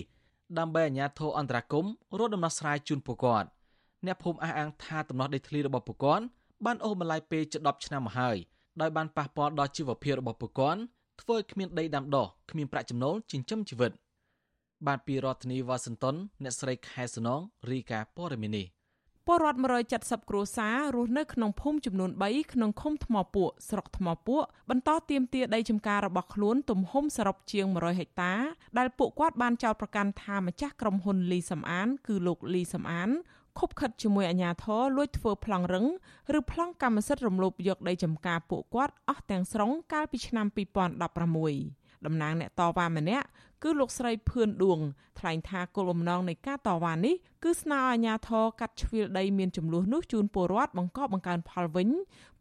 [0.60, 1.86] ដើម្បីអាជ្ញាធរអន្តរាគម
[2.20, 3.48] រកដំណោះស្រាយជូនពលរដ្ឋ
[4.06, 6.26] អ្នកភូមិអះអាងថាដំណោះដីធ្លីរបស់ពលរដ្ឋ
[6.66, 8.38] បានអូសម្លាយពេលជិត10ឆ្នាំមកហើយ
[8.82, 10.82] ដោយបានប៉ះពាល់ដល់ជីវភាពរបស់ពលរដ្ឋ
[11.22, 13.92] ធ្វើឲ្យគ្មានដីដាំដុះគ្មានប្រាក់ចំណូលចិញ្ចឹមជីវិត។
[14.88, 18.64] បាទពីរដ្ឋធានីវ៉ាស៊ីនតោនអ្នកស្រីខែសំណងរីកាព័រមីនី
[19.28, 19.60] ពលរដ្ឋ
[19.94, 28.34] 170គ្រួសាររស់នៅក្នុងភូមិចំនួន3ក្នុងឃុំថ្មពួកស្រុកថ្មពួកបន្តទាមទារដីចម្ការរបស់ខ្លួនទំហំសរុបជាង100ហិកតា
[28.78, 33.10] ដែលពួកគាត់បានចោទប្រកាន់ថាម្ចាស់ក្រុមហ៊ុនលីសំអាន គឺលោកលីសំអាន
[33.60, 35.86] ខុបខិតជាមួយអាជ្ញាធរលួចធ្វើប្លង់រឹង
[36.38, 43.28] ឬប្លង់កម្មសិទ្ធិរំលោភយកដីចម្ការពួកគាត់អស់ទាំងស្រុងកាលពីឆ្នាំ2016តំណាងអ្នកតវ៉ាម្នាក់
[43.64, 44.80] គឺលោកស្រីភឿនឌួង
[45.20, 51.90] ថ្លែងថាគោលបំណងនៃការតវ៉ានេះគឺស្នើឲ្យអាជ្ញាធរកាត់ជ្រៀលដីមានចំនួននោះជូនពលរដ្ឋបង្កប់បង្កើនផលវិញ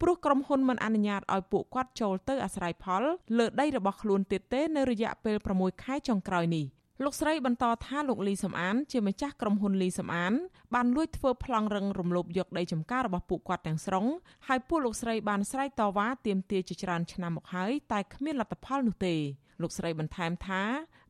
[0.01, 3.03] ព្រោះក្រុមហ៊ុនមិនអនុញ្ញាតឲ្យពួកគាត់ចូលទៅអាស្រ័យផល
[3.39, 6.67] លើដីរបស់ខ្លួនទៀតទេនៅរយៈពេល6ខែចុងក្រោយនេះ
[7.05, 10.33] លោកស្រីបន្តថាលោកលីសំអាន ជាម្ចាស់ក្រុមហ៊ុនលីសំអាន
[10.75, 14.07] បានលួចធ្វើប្លង់រឹងរំលោភយកដីចម្ការរបស់ពួកគាត់ទាំងស្រុង
[14.49, 19.15] ហើយពួកលោកស្រីបានស្រែកតវ៉ាទាមទារជាច្រើនឆ្នាំមកហើយតែគ្មានលទ្ធផលនោះទេ
[19.63, 20.63] លោកស្រីបន្ថែមថា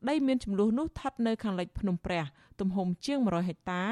[0.09, 2.23] ដីមានចំនួននោះស្ថិតនៅខាងលិចភ្នំព្រះ
[2.61, 3.83] ទំហំជាង100ហិកតា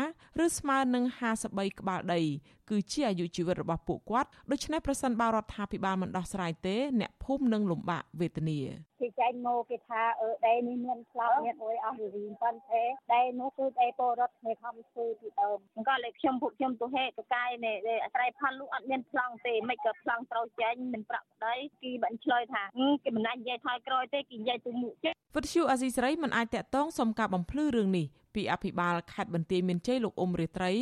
[0.43, 1.03] ឬស្មើនឹង
[1.41, 2.21] 53ក្បាលដី
[2.69, 8.59] គឺជាអាយុជីវិតរបស់ពួកគាត់ដូច្នេះប្រសិនបើរដ្ឋាភិបាលមិនដោះស្រាយទេ អ្នកភូមិនឹងលំបាកវេទនា
[9.01, 22.63] គេចែកមកគេថាអឺដីនេះមានផ្លោកមានអុយអស់រៀងប៉ុន្តែដីនោះគឺដីពលរដ្ឋគេខំធ្វើពីដើមក៏លេខ្ញុំពួកខ្ញុំទៅហេតុកាយនេះអាស្រ័យផលលុះអត់មានប្លង់ទេមិនក៏ប្លង់ត្រូវចេញមិនប្រាក់ប្តីគេបានឆ្លើយថា
[23.03, 30.73] គេមិនណានិយាយថយក្រោយទេគេនិយាយទៅមុខចេះ វិទ្យុអាស៊ីសេរីមិនអាចតាក់ទងសុំការបំភ្លឺរឿងនេះពីអភិបាលខេត្តបន្ទាយមានជ័យលោកអ៊ុំរាត្រី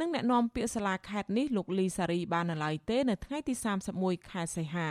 [0.00, 3.54] និងអ្នកនាំពាក្យសាលាខេត្តនេះលោកលីសារីបាននៅឡើយទេនៅថ្ងៃទី
[3.92, 4.88] 31ខែសីហា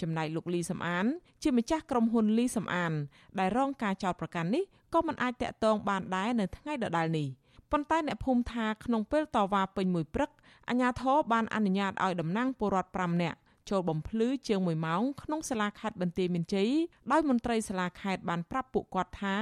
[0.00, 1.06] ចំណែកលោកលីសំអាន
[1.42, 2.92] ជាម្ចាស់ក្រុមហ៊ុនលីសំអាន
[3.38, 7.28] ដែលរងការចោទប្រកាន់នេះក៏មិនអាចតាក់ទងបានដែរនៅថ្ងៃដដែលនេះ
[7.72, 10.30] ប៉ុន្តែអ្នកភូមិថាក្នុងពេលតវ៉ាពេញមួយព្រឹក
[10.68, 13.38] អាជ្ញាធរបានអនុញ្ញាតឲ្យតំណាងពលរដ្ឋ5នាក់
[13.70, 16.70] ចូលបំភ្លឺជាង1ម៉ោងក្នុងសាលាខេត្តបន្ទាយមានជ័យ
[17.12, 19.36] ដោយមន្ត្រីសាលាខេត្តបានប្រាប់ពួកគាត់ថា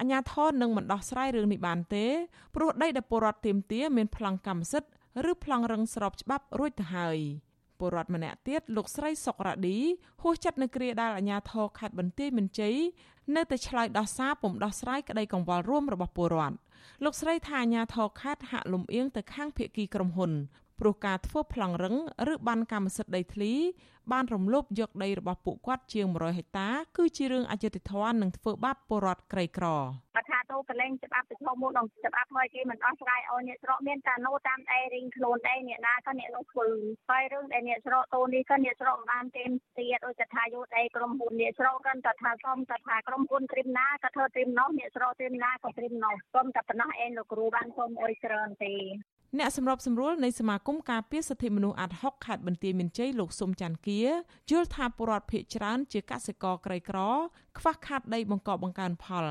[0.00, 2.06] អាជ្ញាធរនឹងមិនដោះស្រាយរឿងនេះបានទេ
[2.54, 4.90] ព្រោះដីដែលពលរដ្ឋទាមទារមានប្លង់កម្មសិទ្ធិ
[5.30, 7.18] ឬប្លង់រឹងស្របច្បាប់រួចទៅហើយ
[7.78, 9.78] ពលរដ្ឋម្នាក់ទៀតលោកស្រីសុករ៉ាឌី
[10.22, 12.76] ហួសចិត្តនៅគ្រាដែលអាជ្ញាធរខេត្តបន្ទាយមានជ័យ
[13.36, 16.56] នៅតែឆ្លើយដោះសារពុំដោះស្រាយក្តីកង្វល់រួមរបស់ពលរដ្ឋ
[17.04, 20.32] លោកស្រីថាអាជ្ញាធរខេត្តហាក់លំអៀងទៅខាងភៀកគីក្រុមហ៊ុន
[20.80, 21.96] ព្រោះការធ្វើប្លង់រឹង
[22.32, 23.52] ឬបានកម្មសិទ្ធិដីធ្លី
[24.12, 29.66] បានរំលោភយកដីរបស់ពួកគាត់ជាង100ហិកតាគឺជារឿងអយុត្តិធម៌និងធ្វើបាបពលរដ្ឋក្រីក្រ
[30.16, 36.68] បើថាទៅកលែងច្បាប់ទៅឈប់មុខដល់ច្បាប់ហើយគេមិនដោះស្រាយឲ្យអ្នកស្រកមានតែណូតាមអេរីងខ្លួនដែរអ្នកណាក៏អ្នកនោះធ្វើ
[37.10, 39.44] ហើយរឿងដែលអ្នកស្រកតូននេះក៏អ្នកស្រកបានទេ
[39.78, 48.74] ទៀតដូចថាយោដីក្រុមហ៊ុនអ្នកស្រកក៏ថាសុំតែថាក្រុមហ៊ុនត្រៀមណាក៏ធ្វើត្រៀមនោះអ្នកស្រកត្រៀមណាក៏ត្រៀមនោះសុំតែប៉ុណ្ណោះឯងលោកគ្រូបានសុំអុយច្រើនទេ
[49.38, 54.02] អ្នកសម្របសម្រួលនៃសមាគមការពារសិទ្ធិមនុស្សអាត់ហុកខេត្តបន្ទាយមានជ័យលោកសុំច័ន្ទគា
[54.50, 56.98] យល់ថាពលរដ្ឋភៀកច្រើនជាកសិករក្រីក្រ
[57.58, 59.26] ខ្វះខាតដីបង្កប់បង្កើនផល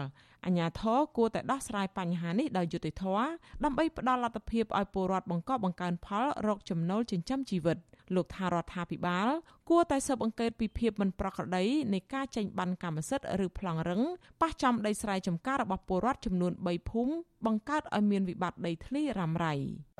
[0.45, 3.25] អាជ្ញាធរគួរតែដោះស្រាយបញ្ហានេះដោយយុត្តិធម៌
[3.63, 7.77] ដើម្បីផ្ដល់លទ្ធភាពឲ្យពលរដ្ឋបង្កប់បង្កើនផលរកចំណូលចិញ្ចឹមជីវិត
[8.15, 9.27] លោកថារដ្ឋាភិបាល
[9.69, 14.01] គួរតែស៊ើបអង្កេតពីភាពមិនប្រក្រតីនៃការចេញបានកម្មសិទ្ធិឬប្លង់រឹង
[14.41, 17.13] ប៉ះចំដីស្រែចម្ការរបស់ពលរដ្ឋចំនួន3ភូមិ
[17.45, 19.53] បង្កើតឲ្យមានវិបត្តិដីធ្លីរ៉ាំរ៉ៃ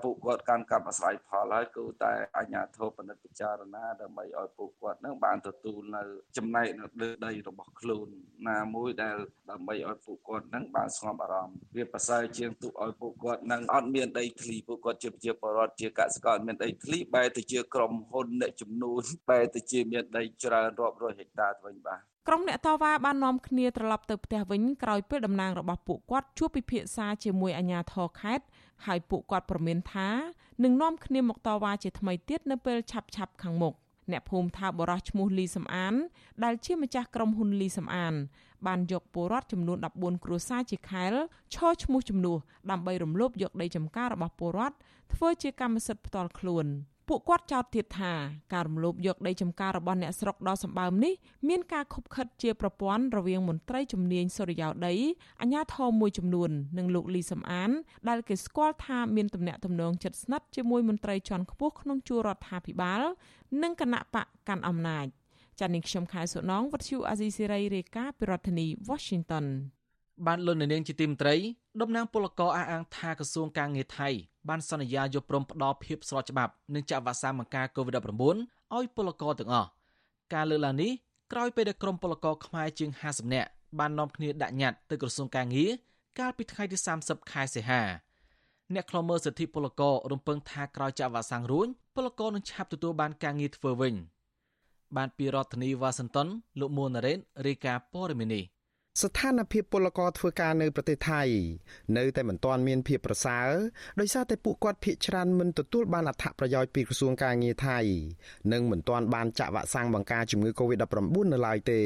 [0.04, 6.04] ពួកគាត់កាន់កាប់អាស្រ័យផលហើយគឺតែអាជ្ញាធរពិនិត្យពិចារណាដើម្បីឲ្យពួកគាត់នឹងបានទទួលនៅ
[6.38, 8.08] ចំណែកនៅលើដីរបស់ខ្លួន
[8.50, 9.18] ណាមួយដែល
[9.52, 28.46] ដើម្បីឲ្យពួកគាត់នឹងបានស្ងប់អារម្មណ៍វាប្រសើរជាងទុកឲ្យពួកគាត់នឹងអត់មានដីធ្លីពួកគាត់ជាប្រជាពលរដ្ឋជាកសិករអត់មានដីធ្លីបែរទៅជាក្រុមហ៊ុនអ្នកចំនួនបែរទៅជាមានដីច្រើនរាប់រយហិកតាទៅវិញបាទក្រុមអ្នកតវ៉ាបាននាំគ្នាត្រឡប់ទៅផ្ទះវិញក្រោយពេលតំណាងរបស់ពួកគាត់ជួបពិភាក្សាជាមួយអាជ្ញាធរខេត្ត
[28.86, 30.10] ហើយពួកគាត់ប្រមានថា
[30.64, 33.74] នឹងនាំគ្នាមកតវ៉ាជាថ្មីទៀតនៅពេលឆាប់ឆាប់ខាងមុខ
[34.12, 35.94] អ្នកភូមិថាបរោះឈ្មោះលីសំអាន
[36.44, 38.14] ដែលជាម្ចាស់ក្រុមហ៊ុនលីសំអាន
[38.68, 41.14] បានយកពលរដ្ឋចំនួន14គ្រួសារជាខែល
[41.54, 42.38] ឈរឈ្មោះជំនួស
[42.72, 44.76] ដើម្បីរំលោភយកដីចម្ការរបស់ពលរដ្ឋ
[45.14, 46.68] ធ្វើជាកម្មសិទ្ធិផ្ទាល់ខ្លួន។
[47.08, 48.14] ពួកគាត់ចោទទៀតថា
[48.54, 51.14] ការរំលោភយកដីចម្ការរបស់អ្នកស្រុកដ៏សម្បើមនេះ
[51.50, 54.94] មានការខុបខិតជាប្រព័ន្ធរវាងមន្ត្រីជំនាញសុរិយោដី
[55.42, 57.70] អាជ្ញាធរមួយចំនួននិងលោកលីសំអាន
[58.10, 63.02] ដែលគេស្គាល់ថាមានទំនាក់ទំនងជិតស្និទ្ធជាមួយមន្ត្រីជាន់ខ្ពស់ក្នុងជួររដ្ឋាភិបាល
[63.64, 65.06] និងគណៈបកកាន់អំណាច
[65.60, 69.46] ចា៎នាងខ្ញុំខែសុណងវັດឈូអាស៊ីសេរីរាយការណ៍ពីរដ្ឋធានី Washington
[70.28, 71.36] បានលុននាងជាទីមត្រី
[71.82, 74.10] តំណាងពលករអះអាងថាក្រសួងការងារថៃ
[74.50, 78.24] បានសន្យាយកព្រមផ្ដល់ភាពស្របច្បាប់និងចាក់វ៉ាក់សាំងបង្ការ COVID-19
[78.76, 79.70] ឲ្យពលករទាំងអស់
[80.34, 80.92] ការលើកឡើងនេះ
[81.32, 83.50] ក្រោយពេលដែលក្រុមពលករខ្មែរជាង50នាក់
[83.80, 85.72] បាននាំគ្នាដាក់ញត្តិទៅក្រសួងការងារ
[86.20, 87.82] កាលពីថ្ងៃទី30ខែសីហា
[88.74, 93.94] អ្នកខ្លមើសិទ្ធិពលកររំពឹងថាក្រោយចាក់វ៉ាក់សាំងរួចពលករនឹងឆាប់ទទួលបានការងារធ្វើវិញ
[94.96, 96.28] បានពីរដ្ឋធានីវ៉ាស៊ីនតោន
[96.60, 98.44] លោកមួនណារ៉េនរាយការណ៍ព័ត៌មាននេះ
[99.02, 101.22] ស្ថានភាពពលករធ្វើការនៅប្រទេសថៃ
[101.98, 103.50] នៅតែមិនទាន់មានភាពប្រសើរ
[104.00, 107.80] ដោយសារតែពួកគាត់ភ័យច្រើនមិនទទួលបានអត្ថប្រយោជន៍ពីក្រសួងការងារថៃ
[108.52, 111.82] និងមិនទាន់បានចាក់វ៉ាក់សាំងបង្ការជំងឺ Covid-19 នៅឡើយទេ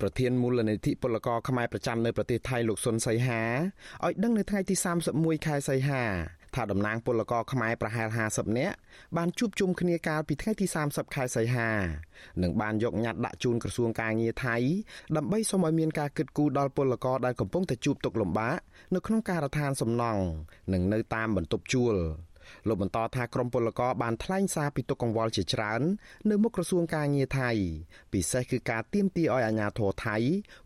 [0.00, 3.42] ប្រធានមូលនិធិពលករខ្មែរប្រចាំនៅប្រទេសថៃលោកសុនសីហា
[4.04, 4.74] ឲ្យដឹងនៅថ្ងៃទី
[5.10, 6.02] 31ខែសីហា
[6.54, 8.76] ថាតំណាងពលករខ្មែរប្រហែល50នាក់
[9.16, 11.70] បានជួបជុំគ្នាកាលពីថ្ងៃទី30ខែសីហា
[12.42, 14.56] និងបានយកញត្តិដាក់ជូនក្រសួងការងារថៃ
[15.16, 18.58] ដើម្បីសូមឲ្យមានការគិតគូរដល់ពលករដែលកំពុងតែជួបទុក្ខលំបាក
[18.94, 20.22] នៅក្នុងការដ្ឋានសំណង់
[20.72, 21.96] និងនៅតាមបន្ទប់ជួល
[22.68, 25.82] លោកបន្តថាក្រមពលករបានថ្លែងសារពីទុកកង្វល់ជាច្រើន
[26.30, 27.50] នៅមុខក្រសួងការងារថៃ
[28.12, 30.16] ពិសេសគឺការទាមទារឲ្យអាជ្ញាធរថៃ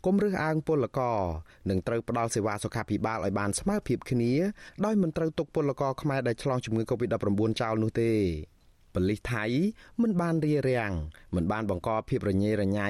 [0.05, 1.21] កុំរើសអើងពលករ
[1.71, 4.35] និងត្រូវផ្ដល់សេវាសុខាភិបាលឲ្យបានស្មើភាពគ្នា
[4.85, 8.13] ដោយមិនត្រូវទុកពលករខ្មែរដែលឆ្លងជំងឺ Covid-19 ចោលនោះទេ
[8.95, 9.45] ប៉ូលីសថៃ
[10.03, 10.93] មិនបានរារាំង
[11.37, 12.89] មិនបានបង្កភាពរញ៉េរញ៉ៃ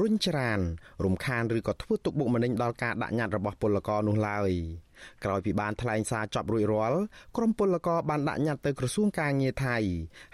[0.00, 0.60] រុញច្រាន
[1.04, 4.50] រំខានឬក៏ធ្វើទុកបុកម្នេញដល់ការដាក់ញត្តិរបស់ពលករនោះឡើយ
[5.24, 7.00] ក្រោយពីបានថ្លែងសារចប់រួចរាល់
[7.36, 9.76] ក្រុមពលករបានដាក់ញត្តិទៅក្រសួងការងារថៃ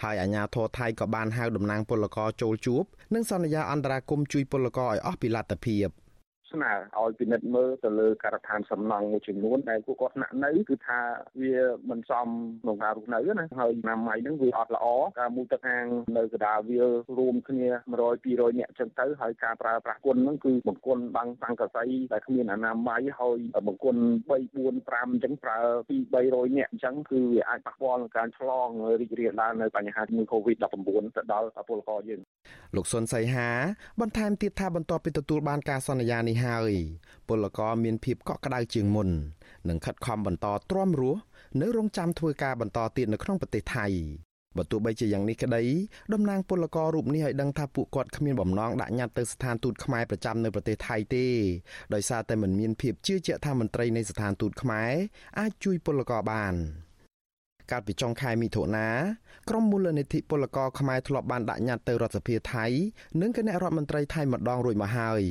[0.03, 5.89] ហើយអាជ្ញាធរថៃក៏បានហៅតំណាងពលករចូលជួបនិងសន្យាអន្តរាគមន៍ជួយពលករឲ្យអស់ពីលទ្ធភាព។
[6.53, 11.01] ស្នើឲ្យពិនិត្យមើលទៅលើការដ្ឋានសំណង់មួយចំនួនដែលពួកគាត់ស្នាក់នៅគឺថា
[11.41, 11.57] វា
[11.91, 12.29] មិនសម
[12.63, 14.87] ក្នុងការរស់នៅណាហើយណាម័យហ្នឹងវាអត់ល្អ
[15.21, 15.87] ការមួយទឹកអាង
[16.19, 16.81] នៅកដាលវា
[17.19, 17.69] រួមគ្នា
[18.01, 25.59] 100 200នាក់ចឹងទៅហើយការប្រើប្រាស់គុណហ្នឹងគឺបង្គន់បាំងសង្កសីដែលគ្មានអនាម័យហើយបង្គន់3 4 5អញ្ចឹងប្រើ
[25.89, 28.69] 2 300នាក់អញ្ចឹងគឺវាអាចប៉ះពាល់នឹងការឆ្លង
[29.01, 32.21] រីករាលដាលនៅបញ្ហាជំងឺ Covid-19 ទៅដល់ពលករយើង
[32.77, 33.49] លោកសុនសីហា
[34.01, 36.73] បន្ថែមទៀតថាបន្ទាប់ពីទទួលបានការសន្យានេះហើយ
[37.29, 39.09] ពលករមានភាពកក់ក្ដៅជាងមុន
[39.69, 41.21] និងខិតខំបន្តទ្រាំរស់
[41.61, 43.87] នៅរងចាំធ្វើការបន្តទៀតនៅក្នុងប្រទេសថៃ
[44.57, 45.65] បើទោះបីជាយ៉ាងនេះក្តី
[46.13, 51.27] តំណាងពលកររូបនេះឲ្យដឹងថាពួកគាត់គ្មានបំណងដាក់ញត្តិទៅស្ថានទូតខ្មែរប្រចាំនៅប្រទេសថៃទេ
[51.95, 54.93] ដោយសារតែមិនមានភាពជឿជាក់ថាមន្ត្រីនៃស្ថានទូតខ្មែរ
[55.39, 56.55] អាចជួយពលករបាន។
[57.71, 58.89] កាលពីចុងខែមិថុនា
[59.49, 62.67] ក្រុមមូលនិធិពលករខ្មែរធ្លាប់បានដាក់ញត្តិទៅរដ្ឋសភាថៃ
[63.21, 65.23] និងគណៈរដ្ឋមន្ត្រីថៃម្ដងរួចមកហើយ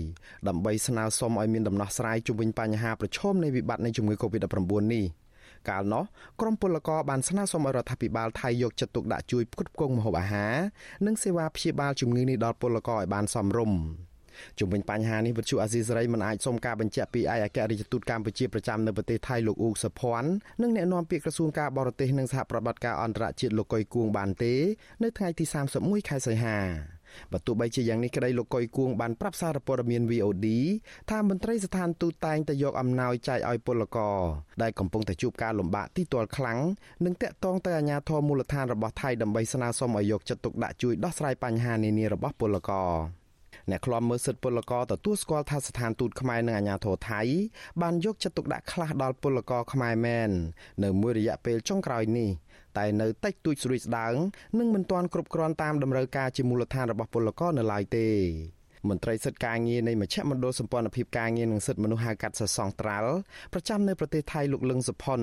[0.48, 5.06] ដើម្បីស្នើសុំឲ្យមានដំណោះស្រាយជុំវិញបញ្ហាប្រឈមនៃវិបត្តិនៃជំងឺ Covid-19 នេះ
[5.70, 6.04] កាលនោះ
[6.42, 10.56] ក្រុមពលករបានស្នើសុំឲ្យរដ្ឋាភិបាលថៃយកចិត្តទុកដាក់ជួយផ្គត់ផ្គង់ម្ហូបអាហារ
[11.06, 13.80] និងសេវាព្យាបាលជំងឺនេះដល់ពលករឲ្យបានសមរម្យ
[14.60, 20.30] ជុំវិញបញ្ហានេះវិទ្យុអាស៊ីសេរីមិនអាចសុំការបញ្ជាក់ពីឯកអគ្គរដ្ឋទូតកម្ពុជាប្រចាំនៅប្រទេសថៃលោកអ៊ូសុភ័ណ្ឌ
[20.62, 24.54] និងអ្នកនាំពាក្យក្រសួងការបរទេសនិងសហប្រតិបត្តិការអន្តរជាតិលោកកុយគួងបានទេ
[25.04, 25.46] នៅថ្ងៃទី
[25.78, 26.60] 31ខែសីហា
[27.32, 30.48] បើទោះបីជាយ៉ាងនេះក្តីលោកកុយគួងបានប្រាប់សារព័ត៌មាន VOD
[31.10, 34.18] ថាមន្ត្រីស្ថានទូតតែងតែយកអំណោយចែកឲ្យពលករ
[34.62, 36.60] ដែលកំពុងតែជួបការលំបាកទីទាល់ខ្លាំង
[37.06, 43.19] និងតាក់ទងទៅអាជ្ញាធរមូលដ្ឋានរបស់ថៃដើម្បីស្នើសុំឲ្យយកចិត្តទុកដាក់ជួយដោះស្រាយបញ្ហានានារបស់ពលករ
[43.72, 47.22] អ្នកខ្លាំមើលសិទ្ធិពលករទទួលស្គាល់ថាស្ថានទូតខ្មែរនិងអាជ្ញាធរថៃ
[47.82, 50.30] បានយកចិត្តទុកដាក់ខ្លះដល់ពលករខ្មែរមែន
[50.84, 52.30] នៅមួយរយៈពេលចុងក្រោយនេះ
[52.78, 54.14] តែនៅតិចតួចស្រួយស្ដាង
[54.60, 58.08] និងមិនទាន់គ្រប់គ្រាន់តាមតម្រូវការជាមូលដ្ឋានរបស់ពលករនៅឡើយទេ
[58.88, 63.14] មន្ត្រីសិទ្ធិការងារនៃមជ្ឈមណ្ឌលសម្ព័ន្ធភាពការងារនិងសិទ្ធិមនុស្សហៅកាត់សសងត្រាល់
[63.54, 65.22] ប្រចាំនៅប្រទេសថៃលោកលឹងសុផុន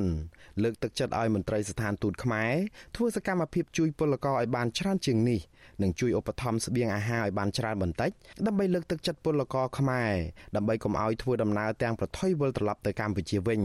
[0.62, 2.52] លើកទឹកចិត្តឲ្យមន្ត្រីស្ថានទូតខ្មែរ
[2.96, 5.40] ធ្វើសកម្មភាពជួយពលករឲ្យបានច្រើនជាងនេះ
[5.82, 8.10] និងជួយឧបត្ថម្ភស្បៀងអាហារឲ្យបានច្រើនបន្តិច
[8.46, 10.12] ដើម្បីលើកទឹកចិត្តពលករខ្មែរ
[10.56, 13.62] ដើម្បីកុំឲ្យធ្វើដំណើរទាំងប្រថុយវិលត្រឡប់ទៅកម្ពុជាវិញ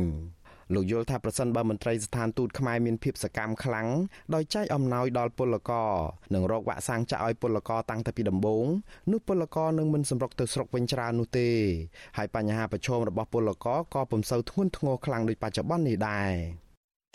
[0.76, 3.88] លោកយល់ថាប្រសិនបើមន្ត្រីស្ថានទូតខ្មែរមានភាពសកម្មខ្លាំង
[4.36, 5.92] ដោយចែកអំណោយដល់ពលករ
[6.34, 8.66] និងរកវ៉ាក់សាំងចាក់ឲ្យពលករតាំងតែពីដំបូង
[9.12, 11.50] នោះពលករនឹងមិនសម្រុកទៅស្រុកវិញច្រើននោះទេ
[12.18, 16.34] ហើយបញ្ហាប្រឈមរបស់ពលករក៏ពុំសូវធ្ងន់ធ្ងរខ្លាំងដូចបច្ចុប្បន្ននេះដែរ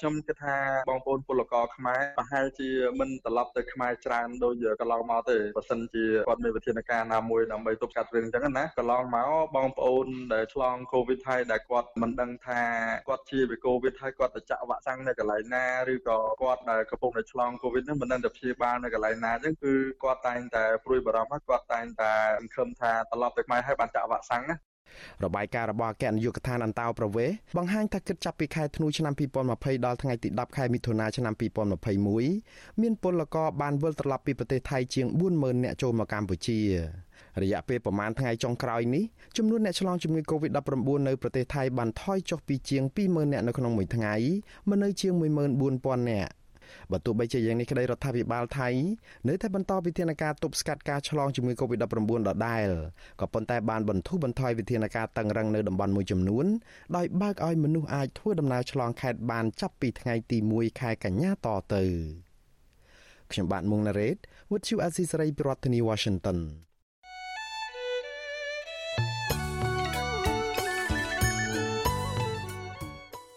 [0.00, 0.56] ខ្ញុំគិតថា
[0.88, 12.62] បងប្អូនពលករខ្មែរប្រហែលជាមិនត្រឡប់ទៅខ្មែរច្រើនដូចកន្លងមកទេបើសិនជាគាត់មានវិធានការណាមួយដើម្បីទប់ស្កាត់រឿងអញ្ចឹងណាកន្លងមកបងប្អូនដែលឆ្លងកូវីដហើយដែលគាត់មិនដឹងថា
[13.08, 24.56] គាត់ជាវិកូវីដហើយគាត់ទៅចាក់វ៉ាក់សាំងនៅកន្លែងណាឬក៏គាត់ដែលកំពុងតែឆ្លងកូវីដហ្នឹងមិនដឹងទៅព្យាបាលនៅកន្លែងណាអញ្ចឹងគឺគាត់តែងតែព្រួយបារម្ភហើយគាត់តែងតែសង្ឃឹមថាត្រឡប់ទៅខ្មែរហើយបានចាក់វ៉ាក់សាំងណា
[25.24, 29.14] របាយការណ៍របស់អគ្គនាយកដ្ឋានអន្តោប្រវេសន៍បង្ហាញថាគិតចាប់ពីខែធ្នូឆ្នាំ
[29.48, 31.34] 2020ដល់ថ្ងៃទី10ខែមិថុនាឆ្នាំ
[32.06, 36.60] 2021មានពលករបានវិលត្រឡប់ពីប្រទេសថៃជាង40000នាក់ចូលមកកម្ពុជា
[37.42, 39.04] រយៈពេលប្រមាណថ្ងៃចុងក្រោយនេះ
[39.36, 44.14] ចំនួនអ្នកឆ្លងជំងឺ Covid-19 នៅប្រទេសថៃបានថយចុះពីជាង20000នាក់នៅក្នុងមួយថ្ងៃ
[44.68, 46.30] មកនៅជាង14000នាក់
[46.92, 48.68] បើទោះបីជាយ៉ាងនេះក្តីរដ្ឋាភិបាលថៃ
[49.28, 52.68] នៅតែបន្តវិធានការទប់ស្កាត់ការឆ្លងជំងឺ Covid-19 ដដែល
[53.20, 56.46] ក៏ប៉ុន្តែបានបន្ធូរបន្ថយវិធានការតឹងរឹងនៅតំបន់មួយចំនួន
[56.96, 61.84] ដោយបើកឲ្យមនុស្សអាចធ្វើដំណើរឆ្លងខេត្តបានចាប់ពីថ្ងៃទី1ខែកញ្ញាតទៅ
[63.32, 64.16] ខ្ញុំបាទមុងណារ៉េត
[64.50, 66.38] With you Azisaray ប្រធានាធិបតី Washington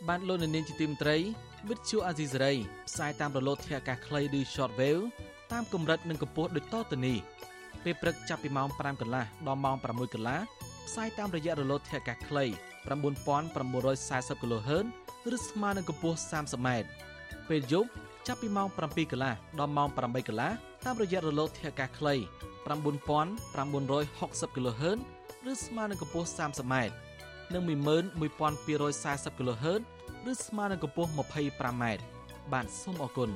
[0.10, 1.18] បានលោកនាងជាទីមត្រី
[1.70, 2.54] វិទ្យុអាស៊ីសេរី
[2.88, 5.02] ផ្សាយតាមរលកធាតុអាកាសខ្លីឬ shortwave
[5.52, 7.18] តាមកម្រិតនិងកម្ពស់ដូចតទៅនេះ
[7.84, 10.40] ពេលព្រឹកចាប់ពីម៉ោង5កន្លះដល់ម៉ោង6កន្លះ
[10.88, 12.46] ផ្សាយតាមរយៈរលកធាតុអាកាសខ្លី
[12.90, 14.86] 9940 kHz
[15.36, 16.68] ឬស្មើនឹងកម្ពស់ 30m
[17.50, 17.90] ពេលយប់
[18.28, 20.52] ចាប់ពីម៉ោង7កន្លះដល់ម៉ោង8កន្លះ
[20.86, 22.16] តាមរយៈរលកធាតុអាកាសខ្លី
[22.68, 25.00] 9960 kHz
[25.52, 26.76] ឬស្មើនឹងកម្ពស់ 30m
[27.54, 29.82] និង11240 kHz
[30.28, 31.84] ឬស្មើនឹងកម្ពស់ 25m
[32.52, 33.32] បាទសូមអរគុណ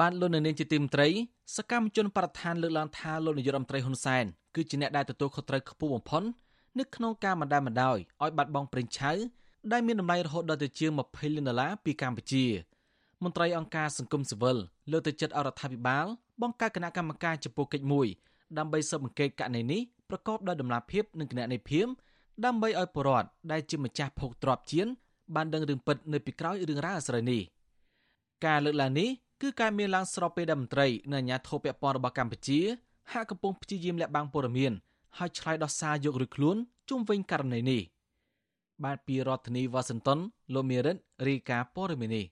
[0.00, 1.08] បានលោកនៅនាងជាទីមត្រី
[1.56, 6.22] សកម្មជនបរដ្ឋានលើកឡើងថាលោកនាយរដ្ឋមន្ត្រីហ៊ុនសែនគឺជាអ្នកដែលទទួលខុសត្រូវខ្ពស់បំផុត
[6.78, 9.12] នៅក្នុងការបណ្ដាលបណ្ដោយឲ្យបាត់បង់ប្រេងឆៅ
[9.72, 12.44] ដែលមានតម្លៃរហូតដល់ទៅជាង20លានដុល្លារពីកម្ពុជា
[13.22, 14.56] មន្ត្រីអង្គការសង្គមស៊ីវិល
[14.90, 16.06] លើកទៅចិត្តអរដ្ឋាភិបាល
[16.42, 18.06] បង្កើតគណៈកម្មការចំពោះកិច្ចមួយ
[18.58, 21.86] ដើម្បីស៊ើបអង្កេតករណីនេះប្រកបដោយតម្លាភាពនិងគណនេយ្យភាព
[22.44, 24.86] ដើម្បីឲ្យពលរដ្ឋដែលជាម្ចាស់ភោគទ្រព្យជៀន
[25.34, 27.42] បានដឹងរឿងពិតនៅពីក្រោយរឿងរ៉ាវអាស្រ័យនេះ
[28.46, 29.08] ការលើកឡើងនេះ
[29.42, 32.60] គឺការមានឡើងស្របពេលដែលមន្ត្រីនិងអាជ្ញាធរពាក់ព័ន្ធរបស់កម្ពុជា
[33.12, 34.72] ហាក់កំពុងព្យាយាមលាក់បាំងព័ត៌មាន
[35.18, 36.56] ហើយឆ្លើយដោះសារយកឬខ្លួន
[36.88, 37.82] ជុំវិញករណីនេះ
[38.84, 40.18] បាទពីរដ្ឋធានីវ៉ាស៊ីនតោន
[40.54, 42.22] លោកមេរិតរីកាព័រមីនី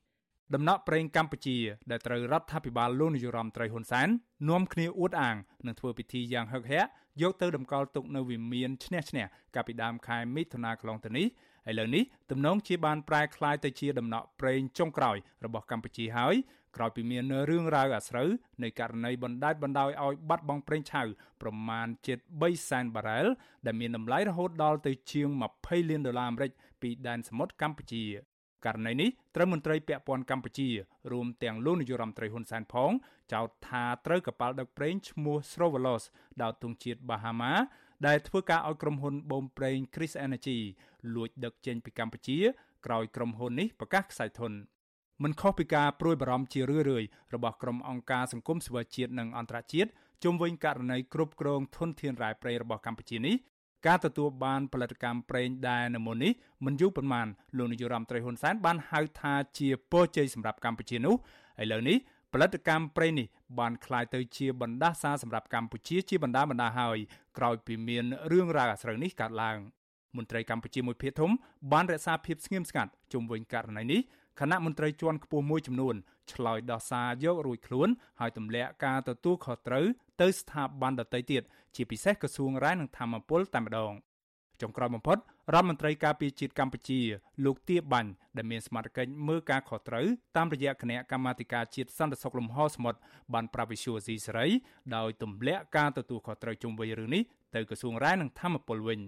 [0.55, 1.57] ដំណក់ប្រេងកម្ពុជា
[1.91, 4.09] ដែលត្រូវរដ្ឋាភិបាលលោកនាយរដ្ឋមន្ត្រីហ៊ុនសែន
[4.49, 6.89] នាំគ្នាអួតអាងនិងធ្វើពិធីយ៉ាងហឹកហាក់
[7.23, 11.27] យកទៅតម្កល់ទុកនៅវិមានឈ្នះឈ្នះកាលពីដើមខែមិថុនាកន្លងទៅនេះ
[11.71, 16.35] ឥឡូវនេះទំនងជាបានប្រែក្លាយទៅជាដំណក់ប្រេងចុងក្រោយរបស់កម្ពុជាហើយ
[16.77, 18.29] ក្រោយពីមានរឿងរ៉ាវអាស្រូវ
[18.63, 21.03] នៃករណីបណ្ដាច់បណ្ដោយឲ្យបាត់បង់ប្រេងឆៅ
[21.43, 23.27] ប្រមាណជិត3សែនបារ៉ែល
[23.67, 26.51] ដែលមានតម្លៃរហូតដល់ទៅជាង20លានដុល្លារអាមេរិក
[26.83, 28.05] ពីដែនសមុទ្រកម្ពុជា
[28.67, 30.69] ករណីនេះត្រូវមន្ត្រីពាក់ព័ន្ធកម្ពុជា
[31.13, 32.91] រួមទាំងលោកនាយរដ្ឋមន្ត្រីហ៊ុនសែនផង
[33.33, 36.05] ចោទថាត្រូវកប៉ាល់ដឹកប្រេងឈ្មោះ Srovalos
[36.43, 37.53] ដោយទង់ជាតិ Bahama
[38.07, 40.59] ដែលធ្វើការឲ្យក្រុមហ៊ុនបូមប្រេង Chris Energy
[41.15, 42.39] លួចដឹកចេញពីកម្ពុជា
[42.87, 44.53] ក្រោយក្រុមហ៊ុននេះប្រកាសខ្សែធន
[45.23, 49.91] មិនខុសពីការព្រួយបារម្ភជារឿយៗរបស់ក្រុមអង្គការសង្គមស៊ីវិលជាតិនិងអន្តរជាតិ
[50.25, 53.35] ជុំវិញករណីគ្រប់គ្រងធនធានរ៉ែព្រៃរបស់កម្ពុជានេះ
[53.87, 56.33] ការទទួលបានផលិតកម្មប្រេងដែលនៅមុននេះ
[56.65, 61.15] មិនយូរប៉ុន្មានលោកនាយរដ្ឋមន្ត្រីហ៊ុនសែនបានហៅថាជាពរជ័យសម្រាប់កម្ពុជានោះ
[61.63, 61.97] ឥឡូវនេះ
[62.33, 63.27] ផលិតកម្មប្រេងនេះ
[63.59, 66.99] បានក្លាយទៅជាបណ្ដាសាសម្រាប់កម្ពុជាជាបណ្ដាបណ្ដាហើយ
[67.39, 69.59] ក្រោយពីមានរឿងរ៉ាវអាស្រូវនេះកើតឡើង
[70.17, 71.31] មន្ត្រីកម្ពុជាមួយភាគធំ
[71.73, 74.01] បានរក្សាភាពស្ងៀមស្ងាត់ជុំវិញករណីនេះ
[74.41, 75.95] គណៈមន្ត្រីជាន់ខ្ពស់មួយចំនួន
[76.33, 77.89] ឆ្លើយដោះសារយករួចខ្លួន
[78.21, 79.87] ហើយទម្លាក់ការទទួលខុសត្រូវ
[80.21, 81.43] ទៅស្ថាប័នដទៃទៀត
[81.75, 83.93] ជាពិសេសក្រសួងរាយនឹងធម្មពលតែម្ដង
[84.61, 85.19] ចុងក្រោយបំផុត
[85.55, 87.01] រដ្ឋមន្ត្រីការពារជាតិកម្ពុជា
[87.45, 90.07] លោកទាបាញ់ដែលមានសមត្ថកិច្ចមើលការខុសត្រូវ
[90.37, 92.99] តាមរយៈគណៈកម្មាធិការជាតិសន្តិសុខលំហសមុទ្រ
[93.35, 94.47] បានប្រាប់វិសុយស៊ីសេរី
[94.97, 97.23] ដោយទម្លាក់ការទទួលខុសត្រូវជុំវិញរឿងនេះ
[97.55, 99.01] ទៅក្រសួងរាយនឹងធម្មពលវិញ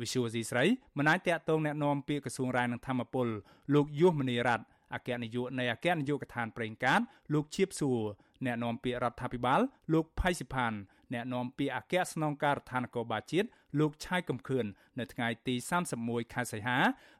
[0.00, 0.64] វិសុយស៊ីស្រី
[0.98, 3.26] មិនអាចតាក់ទងแนะនាំពាក្យក្រសួងរាយនឹងធម្មពល
[3.74, 4.60] លោកយុះមនីរត
[4.94, 7.00] អគ្គនាយកនៃអគ្គនាយកដ្ឋានប្រេងកាត
[7.34, 8.00] លោកឈៀបសួរ
[8.46, 9.60] អ្នកនាំពាក្យរដ្ឋាភិបាល
[9.92, 10.72] លោកផៃសិផាន
[11.12, 13.48] អ្នកនាំពាក្យអគ្គស្នងការដ្ឋាននគរបាលជាតិ
[13.80, 14.64] លោកឆាយកំខឿន
[14.98, 15.54] នៅថ្ងៃទី
[15.94, 16.78] 31ខែសីហា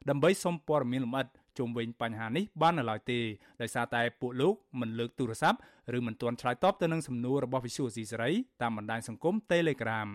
[0.09, 3.19] ដើម្បីសុំព័ត៌មានលម្អិតជុំវិញបញ្ហានេះបាននៅឡើយទេ
[3.61, 5.59] ដោយសារតែពួកលោកមិនលើកទូរស័ព្ទ
[5.97, 10.09] ឬមិនទាន់ឆ្លើយតបទៅនឹងសំណួររបស់វិសុយស៊ីសេរីតាមបណ្ដាញសង្គម Telegram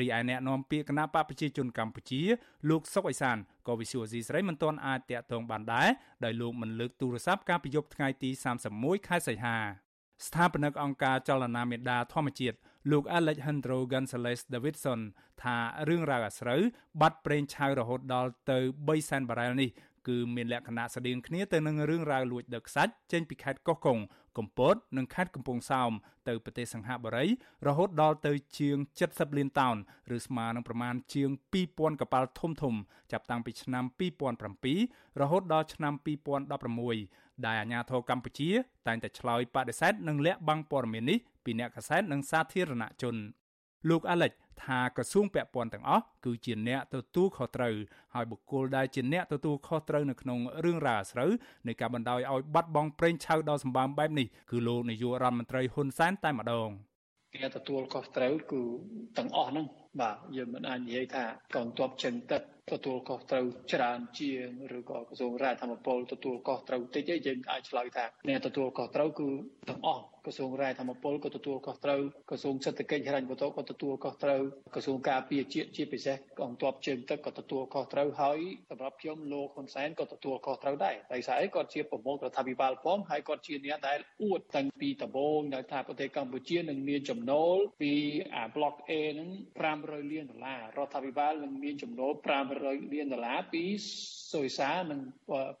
[0.00, 2.22] រីឯអ្នកនាំពាក្យគណៈបកប្រជាជនកម្ពុជា
[2.70, 3.36] លោកសុកអេសាន
[3.68, 5.88] ក៏វិសុវស៊ីស្រីមិនទាន់អាចតាក់ទងបានដែរ
[6.24, 8.30] ដោយលោកមិនលើកទូរស័ព្ទកាលពីយប់ថ្ងៃទី
[8.68, 9.56] 31ខែសីហា
[10.26, 12.56] ស្ថាបនិកអង្គការចលនាមេដាធម្មជាតិ
[12.90, 15.00] លោក Alejandro Gonzalez Davidson
[15.42, 15.56] ថា
[15.88, 16.60] រឿងរ៉ាវអាស្រូវ
[17.00, 19.70] បាត់ប្រេងឆៅរហូតដល់ទៅ3សែនបារ៉ែលនេះ
[20.08, 23.98] គឺមានលក្ខណៈស្តៀងគ្នាទៅនឹងរឿងរ៉ាវលួចដឹកខ្សាច់ចេញពីខេត្តកោះកុង
[24.38, 25.92] កំពត និងខេត្តកំពង់សោម
[26.28, 27.26] ទៅប្រទេសសង្ហបុរី
[27.66, 28.76] រហូតដល់ទៅជាង
[29.08, 29.76] 70លានតោន
[30.16, 31.30] ឬស្មើនឹងប្រមាណជាង
[31.64, 32.74] 2000កប៉ាល់ធំធំ
[33.12, 33.84] ចាប់តាំងពីឆ្នាំ
[34.52, 35.94] 2007រហូតដល់ឆ្នាំ
[36.66, 38.50] 2016ដែលអាជ្ញាធរកម្ពុជា
[38.86, 43.16] តែងតែឆ្លើយបដិសេធនិងលាក់បាំងព័ត៌មាននេះពីអ្នកកាសែតនិងសាធារណជន
[43.90, 44.32] លោកអាលិច
[44.66, 47.74] ថាក្រសួងពាក់ព័ន្ធទាំងអស់គឺជាអ្នកទទួលខុសត្រូវ
[48.14, 51.30] ហើយបុគ្គលដែលជាអ្នកទទួលខុសត្រូវនៅក្នុងរឿងរ៉ាវអាស្រូវ
[51.66, 56.70] នៃការបណ្ដោយឲ្យបាត់បង់ប្រេងឆៅដ៏សម្បើមបែបនេះគឺលោកនាយករដ្ឋមន្ត្រីហ៊ុនសែនតែម្ដង
[57.34, 58.62] គេទទួលខុសត្រូវគឺ
[59.18, 59.66] ទាំងអស់ហ្នឹង
[60.00, 64.48] បាទយើងមិនអាចនិយាយថាកងទ័ពចិនទឹកទទួលខុសត្រូវច្រើនជាង
[64.78, 69.28] ឬក៏ក្រសួងរាជធម្មពលទទួលខុសត្រូវតិចទេយើងអាចឆ្លើយថាអ្នកទទួលខុសត្រូវគឺ
[69.68, 72.00] ទាំងអស់ក្រសួងរាយធម្មពលក៏ទទួលខុសត្រូវ
[72.30, 74.42] ក្រសួងសេដ្ឋកិច្ចហិរញ្ញវត្ថុក៏ទទួលខុសត្រូវ
[74.74, 78.38] ក្រសួងការពារជាតិជាពិសេសកងទ័ពជើងទឹកក៏ទទួលខុសត្រូវហើយ
[78.70, 87.92] សម្រាប់ខ្ញុំលោកហ៊ុនសែនក៏ទទួលខុសត្រូវដែរដោយសារអីគាត់ជាប្រមុខរដ្ឋាភិបាលផងហើយគាត់ជាអ្នកដែលអួតតាំងពីដំបូងនៅថាប្រទេសកម្ពុជានឹងមានចំណូលពី
[88.34, 89.30] អា block A ហ្នឹង
[89.70, 92.51] 500លានដុល្លាររដ្ឋាភិបាលនឹងមានចំណូល500
[92.94, 93.64] លានដុល្លារពី
[94.32, 95.00] សុយសានិង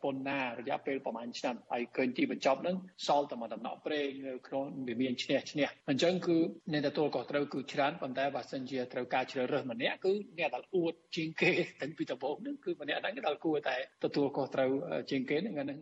[0.02, 2.76] ប៉ុណ្ណារយៈពេលប្រហែលឆ្នាំហើយឃើញទីបញ្ចប់ហ្នឹង
[3.06, 6.38] សល់តែមួយដំណក់ប្រេងនៅក្នុងវាមានឈ្នះឈ្នះអញ្ចឹងគឺ
[6.72, 11.50] អ្នកទទួលខុសត្រូវគឺច្រើនប៉ុន្តែបើសិនជាត្រូវការជ្រើសរើសម្នាក់គឺអ្នកដែលអួតជាងគេ
[11.82, 14.70] តាំងពីដំបូងហ្នឹងគឺម្នាក់ហ្នឹងដែលគួរតែទទួលខុសត្រូវ
[15.10, 15.80] ជាងគេហ្នឹងហ្នឹង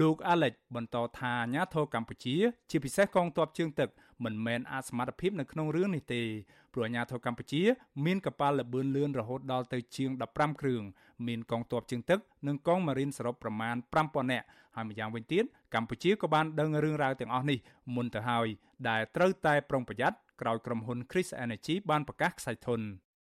[0.00, 2.34] លោកអាឡិចបន្តថាអាញាធរកម្ពុជា
[2.70, 3.88] ជាពិសេសកងទ័ពជើងទឹក
[4.24, 6.22] មិនមែនអាចសមត្ថភាពនៅក្នុងរឿងនេះទេ
[6.74, 7.62] ព្រោះអាញាធរកម្ពុជា
[8.04, 10.82] មានកប៉ាល់លបឿនលឿនរហូតដល់ទៅជាង15គ្រឿង
[11.26, 12.18] មានកងទ័ពជើងទឹក
[12.48, 14.46] និងកងម៉ារីនសរុបប្រមាណ5000នាក់
[14.76, 15.44] ហើយម្យ៉ាងវិញទៀត
[15.74, 17.58] កម្ពុជាក៏បានដឹងរឿងរ៉ាវទាំងអស់នេះ
[17.94, 18.48] មុនទៅហើយ
[18.88, 22.80] ដែលត្រូវតែប្រុងប្រយ័ត្នក្រោយក្រុមហ៊ុន Chris Energy បានប្រកាសខ្សែធន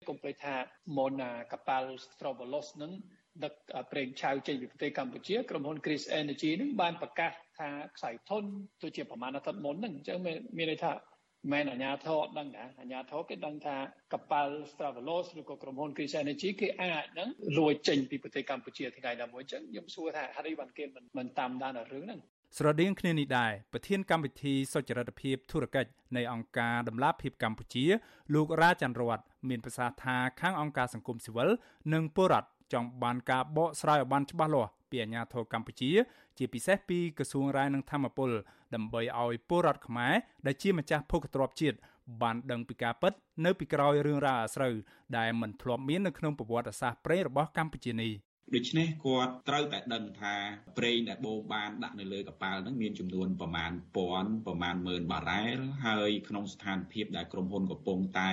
[0.08, 0.56] កុំភ្លេចថា
[0.96, 1.12] មុន
[1.52, 2.92] កប៉ាល់ Strovolos នឹង
[3.44, 3.52] ដឹក
[3.92, 8.44] ប្រេងឆៅចេញពីប្រទេសកម្ពុជាក្រុមហ៊ុន Chris Energy នឹងបានប្រកាសថាខ្សែធន
[8.82, 10.92] ទៅជាប្រមាណអាទិត្យមុនហ្នឹងអញ្ចឹងមានន័យថា
[11.52, 13.76] មែនអាញាធរអត់ដឹងណាអាញាធរគេដឹងថា
[14.12, 17.28] កប៉ាល់ Stravelos ឬក៏ក្រុមហ៊ុន Chris Energy គេអាចហ្នឹង
[17.58, 22.20] លួចចេញពីប្រទេសកម្ពុជាថ្ងៃណាមួយអញ្ចឹងខ្ញុំសួរថាហេតុអីបានគេមិនមិនតាមដានដល់រឿងហ្នឹង
[22.58, 27.84] ស្រដៀងគ្នានេះដែរប្រធានកម្មវិធីសុចរិតភាពធុរកិច្ចនៃអង្គការដំឡាភិបកម្ពុជា
[28.34, 31.48] លោករ៉ាច័ន្ទរតមានប្រសាសន៍ថាខាងអង្គការសង្គមស៊ីវិល
[31.92, 35.90] និងពលរដ្ឋចង់បានការបកស្រាយឲ្យបានច្បាស់លាស់ពីអាជ្ញាធរកម្ពុជា
[36.38, 38.30] ជាពិសេសពីក្រសួងរាយនឹងធម្មពល
[38.74, 40.14] ដើម្បីឲ្យពលរដ្ឋខ្មែរ
[40.46, 41.76] ដែលជាម្ចាស់ភោគទ្រព្យជាតិ
[42.22, 43.12] បានដឹងពីការពិត
[43.44, 44.74] នៅពីក្រោយរឿងរ៉ាវអាស្រូវ
[45.18, 48.12] ដែលមិនធ្លាប់មាននៅក្នុងប្រវត្តិសាស្ត្រប្រេងរបស់កម្ពុជានេះ
[48.54, 50.34] ដូច្នេះគាត់ត្រូវតែដឹងថា
[50.78, 58.32] ប្រេងដែលបូមបានដាក់នៅលើកប៉ាល់ហ្នឹងមានចំនួនប្រមាណពាន់ប្រមាណម៉ឺនបារ៉ែលហើយក្នុងស្ថានភាពដែលក្រុមហ៊ុនកំពុងតែ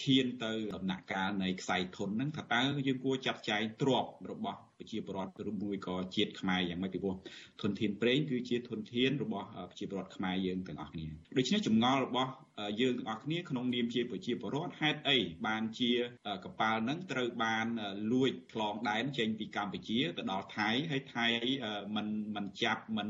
[0.00, 7.14] ឈានទៅដំណាក់កាលនៃខ្សែធនហ្នឹងថាតើយើងគួរចាត់ចែងទ្រព្យរបស់ប្រជាពលរដ្ឋឬមួយក៏ជាតិខ្មែរយ៉ាងម៉េចពីព្រោះ
[7.62, 11.06] ធនធានប្រេងគឺជាធនធានរបស់ប្រជាពលរដ្ឋខ្មែរយើងទាំងអស់គ្នា
[11.38, 12.30] ដូច្នេះចម្ងល់របស់
[12.80, 15.92] យើងទាំងអស់គ្នាក្នុងនាមជាប្រជាពលរដ្ឋហេតុអីបានជា
[16.44, 17.66] កប៉ាល់ហ្នឹងត្រូវបាន
[18.12, 21.26] លួចឆ្លងដែនចេញពីកម្ពុជាទៅដល់ថៃហើយថៃ
[21.96, 22.06] មិន
[22.36, 23.08] មិនចាប់មិន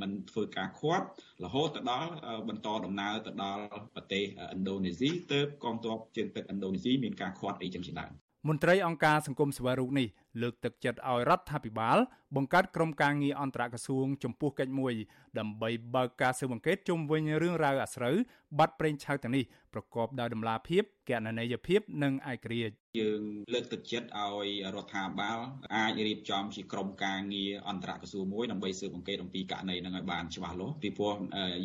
[0.00, 1.06] មិនធ្វើការឃាត់
[1.44, 2.10] រហូតទៅដល់
[2.48, 3.64] បន្តដំណើរទៅដល់
[3.94, 8.12] ប្រទេសឥណ្ឌូនេស៊ីទើបកងទ័ពជើងទឹកឥណ្ឌូនេស៊ីមានការឃាត់អីចឹងជាដើម
[8.48, 10.08] មន្ត្រីអង្គការសង្គមសិវរូបនេះ
[10.42, 11.98] លើកទឹកចិត្តឲ្យរដ្ឋាភិបាល
[12.36, 14.94] បង្កើតក្រុមការងារអន្តរក្រសួងចំពោះកិច្ចមួយ
[15.38, 18.16] ដើម្បីបើកការស៊ើបអង្កេតជុំវិញរឿងរ៉ាវអាស្រូវ
[18.58, 23.20] បាត់ប្រេងឆៅទាំងនេះប្រកបដោយតម្លាភាពកណន័យភាពនិងឯករាជ្យ យើង
[23.52, 25.38] លើកទឹកចិត្តឲ្យរដ្ឋាភិបាល
[25.76, 31.14] អាចរៀបចំជាក្រុមការងារអន្តរក្រសួងមួយដើម្បីស៊ើបអង្កេតអំពីករណីហ្នឹងឲ្យបានច្បាស់លាស់ពីព្រោះ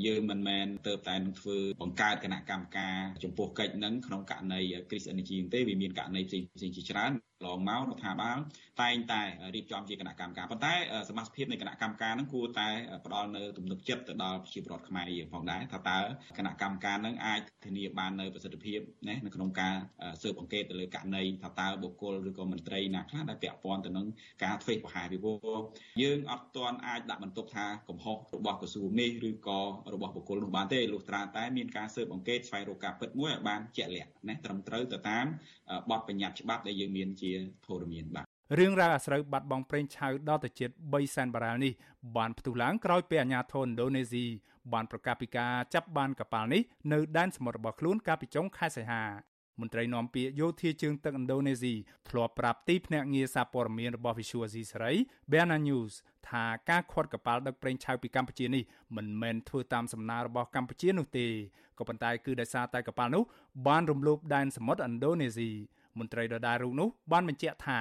[0.05, 7.11] យើងមិនមែនទៅតែនឹងធ្វើបង្កើតគណៈកម្មការចំពោះកិច្ចហ្នឹងក្នុងករណី Chris Energy ទេវាមានករណីផ្សេងផ្សេងជាច្រើន
[7.45, 8.37] ឡងមករដ្ឋាភិបាល
[8.81, 9.21] តែងតែ
[9.55, 10.73] រៀបចំជាគណៈកម្មការប៉ុន្តែ
[11.09, 12.69] សមាជិកនៃគណៈកម្មការហ្នឹងគួរតែ
[13.05, 15.99] ផ្ដល់នៅទំនុកចិត្តទៅដល់ប្រជាពលរដ្ឋខ្មែរយើងផងដែរថាតើ
[16.37, 18.79] គណៈកម្មការហ្នឹងអាចធានាបាននៅប្រសិទ្ធភាព
[19.09, 19.75] ណានៅក្នុងការ
[20.21, 24.07] ស៊ើបអង្កេតទៅលើករណីថាតើបុគ្គលឬក៏មន្ត្រីណាខ្លះដែលពាក់ព័ន្ធទៅនឹង
[24.43, 25.61] ការធ្វេសប្រហែសពីព្រោះ
[26.01, 29.59] យើងអត់ទាន់អាចដាក់បន្ទុកថាកំហុសរបស់ក្រសួងនេះឬក៏
[29.93, 35.25] របស់បុគ្គលនោះបានទេលុះត្រាតែមានការស៊ើបអង្កេតស្វែងរកការពិតមួយឲ្យបានជាក់លាក់ណាត្រឹមត្រូវទៅតាម
[35.91, 37.30] បទបញ្ញត្តិច្បាប់ដែលយើងមានជា
[37.65, 38.25] ធរមានបាទ
[38.59, 41.73] រឿងរ៉ាវអាស្រូវបាត់បង់ប្រេងឆៅដល់ទៅជិត3សែនបារ៉ែលនេះ
[42.17, 44.25] បានផ្ទុះឡើងក្រោយពេលអាជ្ញាធរឥណ្ឌូនេស៊ី
[44.73, 46.61] បានប្រកាសពីការចាប់បានកប៉ាល់នេះ
[46.93, 49.03] នៅដែនសមុទ្ររបស់ខ្លួនកាលពីចុងខែសីហា
[49.59, 51.73] មន្ត្រីនាំពាក្យយោធាជើងទឹកឥណ្ឌូនេស៊ី
[52.09, 54.93] ធ្លាប់ប្រាប់ទីភ្នាក់ងារសារព័ត៌មានរបស់ Visual Asia សេរី
[55.31, 55.93] Bena News
[56.29, 58.63] ថាការខាត់កប៉ាល់ដឹកប្រេងឆៅពីកម្ពុជានេះ
[58.95, 61.27] មិនមែនធ្វើតាមសំណើរបស់កម្ពុជានោះទេ
[61.77, 63.23] ក៏ប៉ុន្តែគឺដោយសារតែកប៉ាល់នោះ
[63.67, 65.49] បានរំលោភដែនសមុទ្រឥណ្ឌូនេស៊ី
[65.99, 67.79] មន្ត្រីដដែលរូបនោះបានបញ្ជាក់ថា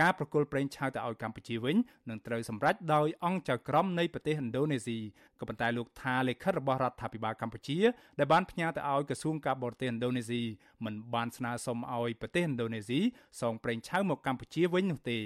[0.00, 1.76] ការប្រគល់ប្រេងឆៅទៅឲ្យកម្ពុជាវិញ
[2.08, 4.98] នឹងត្រូវសម្រេចដោយអង្គចៅក្រមនៃប្រទេសឥណ្ឌូនេស៊ី
[5.40, 7.78] ក៏ប៉ុន្តែលោកថាលិខិតរបស់រដ្ឋាភិបាលកម្ពុជា
[8.18, 10.42] ដែលបានផ្ញើទៅឲ្យក្រសួងការបរទេសឥណ្ឌូនេស៊ី
[10.84, 13.00] មិនបានស្នើសុំឲ្យប្រទេសឥណ្ឌូនេស៊ី
[13.40, 15.18] សងប្រេងឆៅមកកម្ពុជាវិញនោះទេ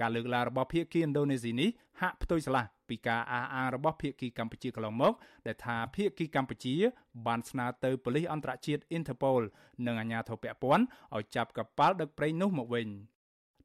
[0.00, 1.68] ការលើកឡើងរបស់ភាគីឥណ្ឌូនេស៊ីនេះ
[2.00, 5.12] ហាក់ផ្ទុយឆ្លាស់ ពីការអះអាងរបស់ភាគីកម្ពុជាកន្លងមក
[5.46, 6.74] ដែលថាភាគីកម្ពុជា
[7.26, 9.42] បានស្នើទៅប៉ូលីសអន្តរជាតិ Interpol
[9.86, 10.84] និងអាជ្ញាធរពាក់ព័ន្ធ
[11.16, 12.88] ឲ្យចាប់កប៉ាល់ដឹកប្រេងនោះមកវិញ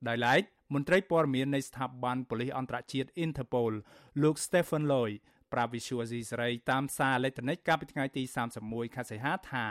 [0.07, 0.41] ដោយឡែក
[0.73, 3.73] មន្ត្រីព័ត៌មាននៃស្ថាប័នប៉ូលីសអន្តរជាតិ Interpol
[4.21, 5.11] លោក Stephen Loy
[5.53, 8.23] ប្រាវិសុយស៊ីសេរីតាមសារអេឡិចត្រូនិកកាលពីថ្ងៃទី
[8.59, 9.65] 31ខែសីហាថា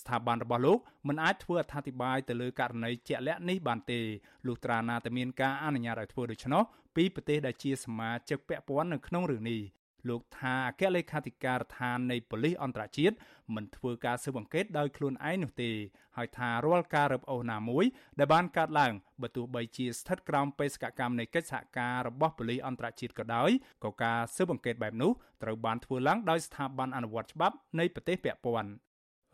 [0.00, 4.00] ស្ថាប័នរបស់លោកមិនអាចធ្វើអត្ថាធិប្បាយទៅលើករណីជាក់លាក់នេះបានទេ
[4.46, 6.62] លុះត្រាណាតែមានការអនុញ្ញាតឲ្យធ្វើដូច្នោះ
[6.96, 9.62] ពីប្រទេសដែលជាសមាជិកពាក់ព័ន្ធនៅក្នុងរឿងនេះ
[10.08, 13.16] លោកថាអគ្គលេខាធិការដ្ឋាននៃប៉ូលីសអន្តរជាតិ
[13.54, 15.70] មិនធ្វើការស៊ើបអង្កេតដោយខ្លួនឯងនោះទេ
[16.16, 17.84] ហើយថារាល់ការរឹបអូសណាមួយ
[18.18, 23.50] ដែលបានកើតឡើងបើទោះបីជាស្ថិតក្រោមបេសកកម្មនៃកិច្ចសហការរបស់ប៉ូលីសអន្តរជាតិក៏ដោយ
[23.84, 25.12] ក៏ការស៊ើបអង្កេតបែបនោះ
[25.42, 28.70] ត្រូវបានធ្វើឡើងដោយស្ថាប័នអនុវត្តច្បាប់នៃប្រទេសពាក់ព័ន្ធ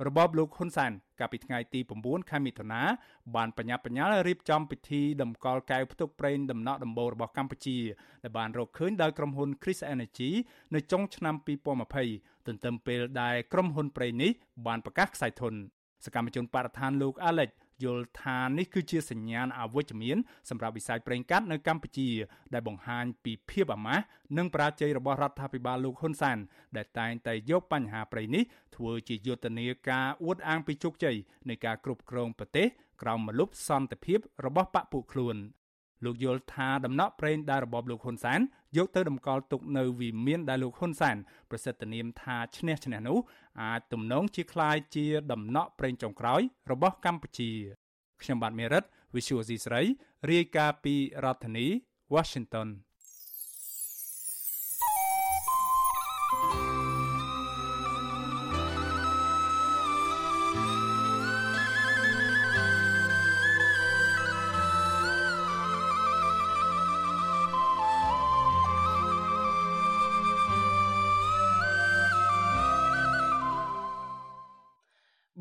[0.07, 2.82] របបលោកហ៊ុនសែនកាលពីថ្ងៃទី9ខែមិថុនា
[3.36, 7.78] បានបញ្ញាបញ្ញាលរៀបចំពិធីតម្កល់កែវផ្ទុកប្រេងដំណក់ដំបូលរបស់កម្ពុជា
[8.22, 10.30] ដែលបានរកឃើញដោយក្រុមហ៊ុន Chris Energy
[10.74, 11.34] នៅចុងឆ្នាំ
[11.90, 14.30] 2020ទន្ទឹមពេលដែលក្រុមហ៊ុនប្រេងនេះ
[14.66, 15.55] បានប្រកាសខ្សែធន
[16.05, 17.51] សកម្មជនបរិស្ថានលោក Alex
[17.84, 20.16] យល់ថានេះគឺជាសញ្ញាណអវិជ្ជមាន
[20.48, 22.08] សម្រាប់វិស័យប្រេងកាតនៅកម្ពុជា
[22.54, 24.04] ដែលបង្ហាញពីភាពអាម៉ាស់
[24.36, 26.38] និងបរាជ័យរបស់រដ្ឋាភិបាលលោកហ៊ុនសែន
[26.76, 28.44] ដែលតែងតែយកបញ្ហាប្រេងនេះ
[28.76, 31.16] ធ្វើជាយុទ្ធនាការអួតអាងពីជោគជ័យ
[31.48, 32.66] នៃការគ្រប់គ្រងប្រទេស
[33.02, 35.36] ក្រោមមលុបសន្តិភាពរបស់បកពួកខ្លួន
[36.05, 38.39] លោកយល់ថាដំណក់ប្រេងដែលរបបលោកហ៊ុនសែន
[38.77, 41.15] យកទៅតម្កល់ទុកនៅវិមានដែលលោកហ៊ុនសែន
[41.49, 43.17] ប្រសិទ្ធនាមថាឈ្នះឈ្នះនោះ
[43.61, 47.51] អាចទំនងជាคล้ายជាដំណក់ប្រេងចុងក្រោយរបស់កម្ពុជា
[48.21, 48.84] ខ្ញុំបាទមេរិត
[49.15, 49.81] Visual C ស្រី
[50.31, 51.67] រាយការណ៍ពីរដ្ឋធានី
[52.13, 52.67] Washington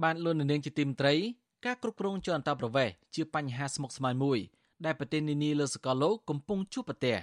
[0.07, 1.15] បានលួននាងជាទីមត្រី
[1.65, 4.39] ការគ្រប់គ្រងជាអន្តរប្រវេសន៍ជាបញ្ហាស្មុគស្មាញមួយ
[4.85, 7.17] ដែលប្រទេសនានាលើសកលលោកកំពុងជួបប្រទះ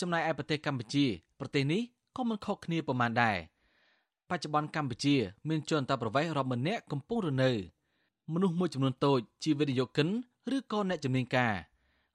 [0.00, 1.06] ចំណែកឯប្រទេសកម្ពុជា
[1.40, 1.82] ប្រទេសនេះ
[2.16, 3.36] ក៏មិនខុសគ្នាប៉ុន្មានដែរ
[4.28, 5.16] បច្ចុប្បន្នកម្ពុជា
[5.48, 7.50] មានជនអន្តរប្រវេសន៍រាប់ម៉ឺននាក់កំពុងរនៅ
[8.32, 10.08] មនុស្សមួយចំនួនតូចជាវិនិយោគិន
[10.56, 11.54] ឬក៏អ្នកជំនាញការ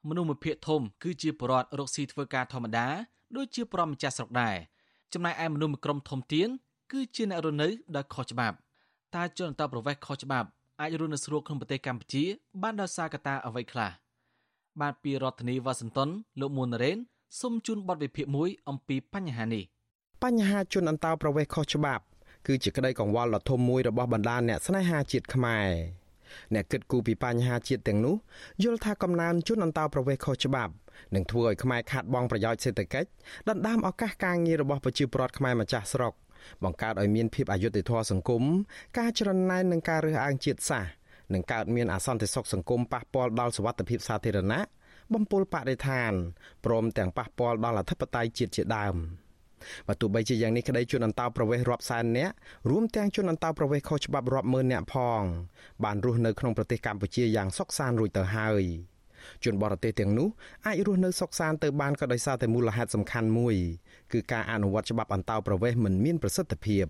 [0.07, 2.87] មនុស្សមួយភាគធំគឺជាបរិវត្តរកស៊ីធ្វើការធម្មតា
[3.35, 4.55] ដូចជាប្រមម្ចាស់ស្រុកដែរ
[5.13, 6.49] ចំណែកឯមនុស្សមួយក្រុមធំទៀន
[6.91, 8.57] គឺជាអ្នករស់នៅដោយខុសច្បាប់
[9.15, 10.47] តើជនអន្តរប្រវេសន៍ខុសច្បាប់
[10.81, 12.23] អាចរស់នៅស្រួលក្នុងប្រទេសកម្ពុជា
[12.61, 13.91] បានដោយសារកត្តាអ្វីខ្លះ
[14.81, 16.09] បាទពីរដ្ឋធានីវ៉ាស៊ីនតោន
[16.39, 16.97] លោកមួនរ៉េន
[17.39, 19.63] សូមជូនបទវិភាគមួយអំពីបញ្ហានេះ
[20.23, 22.03] បញ្ហាជនអន្តោប្រវេសន៍ខុសច្បាប់
[22.47, 25.69] គឺជាក្តីកង្វល់ដ៏ធំមួយរបស់បណ្ដាអ្នកស្នេហាជាតិខ្មែរ
[26.53, 28.15] អ្នកគិតគូរពីបញ្ហាជាតិទាំងនោះ
[28.63, 30.73] យល់ថាកំណើនជនអន្តោប្រវេសន៍ខុសច្បាប់
[31.15, 33.09] នឹងធ្វើឲ្យខ្មែរខាតបង់ប្រយោជន៍សេដ្ឋកិច្ច
[33.49, 36.13] ដណ្ដើមឱកាសការងាររបស់ប្រជាពលរដ្ឋខ្មែរម្ចាស់ស្រុក
[36.63, 38.43] បង្កើតឲ្យមានភាពអយុត្តិធម៌សង្គម
[38.97, 40.91] ការច្រណែននឹងការរើសអើងជាតិសាសន៍
[41.33, 44.59] នឹងកើតមានអសន្តិសុខសង្គមប៉ះពាល់ដល់សុវត្ថិភាពសាធារណៈ
[45.13, 46.11] បំពុលបរិស្ថាន
[46.65, 48.95] ព្រមទាំងប៉ះពាល់ដល់អធិបតេយ្យជាតិជាដើម
[49.87, 52.33] បើទោះបីជាយ៉ាងនេះក្តីជនអន្តោប្រវេសន៍រាប់សែននាក់
[52.69, 55.21] រួមទាំងជនអន្តោប្រវេសន៍ខុសច្បាប់រាប់ម៉ឺននាក់ផង
[55.83, 58.63] បានរស់នៅក្នុងប្រទេសកម្ពុជាយ៉ាងសុខសាន្តរួចទៅហើយ។
[59.45, 60.27] ជនបរទេសទាំងនោះ
[60.67, 63.55] អាចរស់នៅសុខសាន្តទៅបានក៏ដោយសារតែមូលហេតុសំខាន់មួយ
[64.11, 66.85] គឺការអនុវត្តច្បាប់អន្តោប្រវេសន៍មិនមានប្រសិទ្ធភាព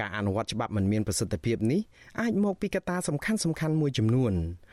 [0.00, 1.80] ការអនុវត្តច្បាប់មិនមានប្រសិទ្ធភាពនេះ
[2.20, 4.32] អាចមកពីកត្តាសំខាន់សំខាន់មួយចំនួន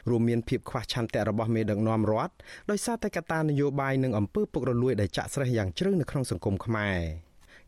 [0.09, 2.33] រួមមានភាពខ្វះឆន្ទៈរបស់មេដឹកនាំរដ្ឋ
[2.71, 6.99] ដោយសារតែកត្តានយោបាយនិងអំពើពុករលួយដែលចាក់ស្រេះយ៉ាងជ្រៅនៅក្នុងសង្គមខ្មែរ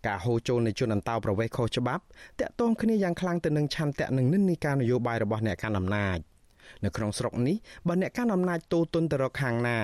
[0.08, 2.04] ការហូរចូលនៃជនអន្តោប្រវេសន៍ខុសច្បាប់
[2.40, 6.18] តាក់ទងគ្នាយ៉ាងខ្លាំងទៅនឹងឆន្ទៈនិងនិន្នាការនយោបាយរបស់អ្នកកាន់អំណាច
[6.86, 7.56] នៅក្នុងស្រុកនេះ
[7.88, 9.80] បើអ្នកកាន់អំណាចតូទុនទៅរកខាងណា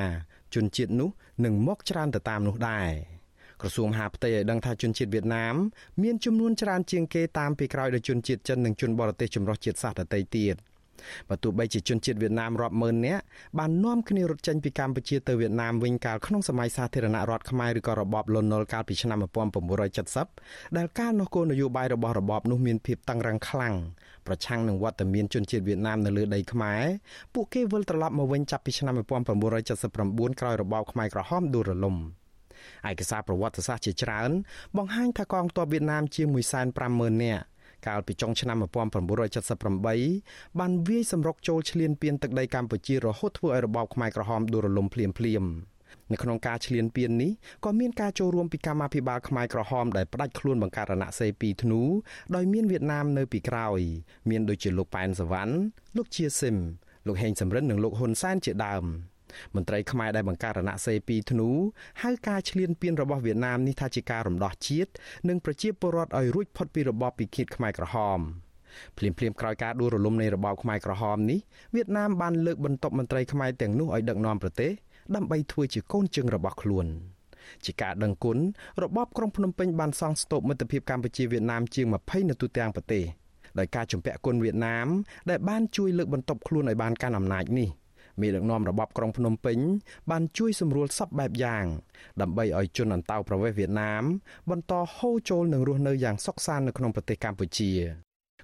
[0.56, 1.10] ជនជាតិនោះ
[1.46, 2.92] នឹងមកច្រើនទៅតាមនោះដែរ
[3.62, 5.56] ក្រសួងហាផ្ទៃឲ្យដឹងថាជនជាតិវៀតណាម
[6.04, 10.56] មានចំនួនច្រើនជាងគេតាមពីក្រោយដោយជនជាតិចិននិងជនបរទេសចម្រុះជាតិសាសន៍ដទៃទៀត
[11.30, 13.24] បើទោះបីជាជនជាតិវៀតណាមរាប់ម៉ឺននាក់
[13.60, 19.18] បាននាំគ្នារត់ចេញពីកម្ពុជាទៅវៀតណាមវិញកាលក្នុងសម័យសាធារណរដ្ឋខ្មែរឬក៏របបលន់នល់កាលពីឆ្នាំ
[19.98, 23.76] 1970ដែលកាលនោះគោលនយោបាយរបស់របបនោះមានភាពតឹងរ៉ឹងខ្លាំង
[24.28, 26.84] ប្រឆាំងនឹងវត្តមានជនជាតិវៀតណាមនៅលើដីខ្មែរ
[27.34, 31.96] ពួកគេវិលត្រឡប់មកវិញចាប់ពីឆ្នាំ1979ក្រោយរបបខ្មែរក្រហមដួលរលំ
[32.90, 34.32] ឯកសារប្រវត្តិសាស្ត្រជាច្រើន
[34.78, 36.28] បង្ហាញថាកងទ័ពវៀតណាមជាង
[36.76, 37.44] 150,000នាក់
[37.88, 45.73] កាលពីចុងឆ្នាំ1978បានវាយសម្រុកចូលឈ្លានពានទឹកដីកម្ពុជារហូតធ្វើឲ្យរបបខ្មែរក្រហមដួលរលំភ្លាមៗ
[46.14, 47.32] នៅក្នុងការឈ្លានពាននេះ
[47.66, 51.82] ក៏មានការចូលរួមពីកម្មាភិបាលខ្មែរក្រហមដែលផ្ដាច់ខ្លួនបង្កើតរណសេរី2ធ្នូ
[52.36, 53.80] ដោយមានវៀតណាមនៅពីក្រោយ
[54.30, 55.54] មានដូចជាលោកប៉ែនសវណ្ណ
[55.98, 56.58] លោកជាស៊ីម
[57.08, 58.84] លោកហេងសំរិននិងលោកហ៊ុនសែនជាដើម
[59.56, 61.50] មន្ត្រីខ្មែរដែលបង្កើតរណសេរី2ធ្នូ
[62.04, 64.92] ហៅការឈ្លានពានរបស់វៀតណាមនេះថាជាការរំដោះជាតិ
[65.30, 68.20] និងប្រជាពលរដ្ឋឲ្យរួចផុតពីរបបពិឃាតខ្មែរក្រហម
[68.98, 71.40] ភ្លាមភ្លាមក្រោយការដួលរលំនៃរបបខ្មែរក្រហមនេះ
[71.76, 74.72] វៀតណាមបានលើកបន្ទប់មន្ត្រីខ្មែរទាំងនោះឲ្យដឹកនាំប្រទេស
[75.16, 76.88] ដើម្បីធ្វើជាកូនជើងរបស់ខ្លួន
[77.66, 78.38] ជាការដឹងគុណ
[78.84, 83.04] របបក្រុងភ្នំពេញបានសង់ស្ទូបមិត្តភាពកម្ពុជាវៀតណាមជាង20នៅទូទាំងប្រទេស
[83.60, 84.88] ដោយការជំពាក់គុណវៀតណាម
[85.30, 87.70] ដែលបានជួយលើកបន្ទប់ខ្លួនឲ្យបានកាន់អំណាចនេះ
[88.22, 89.58] មេដឹកនាំរបបក្រុងភ្នំពេញ
[90.12, 91.66] បានជួយសម្រួលសពបែបយ៉ាង
[92.22, 94.04] ដើម្បីឲ្យជនអន្តោប្រវេសន៍វៀតណាម
[94.50, 97.72] បន្តហូរចូលនិងរស់នៅយ៉ាងសុខសាន្តនៅក្នុងប្រទេសកម្ពុជា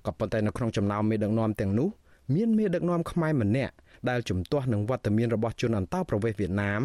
[0.06, 1.90] ក៏ប៉ុន្តែនៅក្នុងចំណោមមេដឹកនាំទាំងនោះ
[2.36, 3.74] មានមេដឹកនាំខ្មែរម្នាក់
[4.10, 6.82] ដែលជំទាស់នឹងវត្តមានរបស់ជនអន្តោប្រវេសន៍វៀតណាម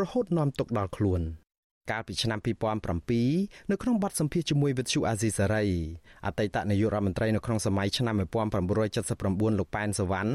[0.00, 1.22] រហូតនាំទុកដល់ខ្លួន
[1.90, 2.38] កាលពីឆ្នាំ
[3.04, 5.66] 2007នៅក្នុងបទសម្ភាសជាមួយវិទ្យុអាស៊ីសេរី
[6.26, 10.32] អតីតនាយករដ្ឋមន្ត្រីនៅក្នុងសម័យឆ្នាំ1979លោកប៉ែនសវណ្ណ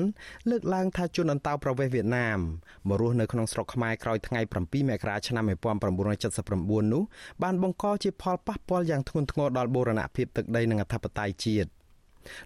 [0.50, 2.40] លើកឡើងថាជនអន្តោប្រវេសន៍វៀតណាម
[2.88, 7.04] មករស់នៅក្នុងស្រុកខ្មែរក្រោយថ្ងៃ7មករាឆ្នាំ1979នោះ
[7.44, 11.70] បានបង្កជាផលប៉ះពាល់យ៉ាងធ្ងន់ធ្ងរដល់បូរណភាពទឹកដីនិងអធិបតេយ្យជាតិ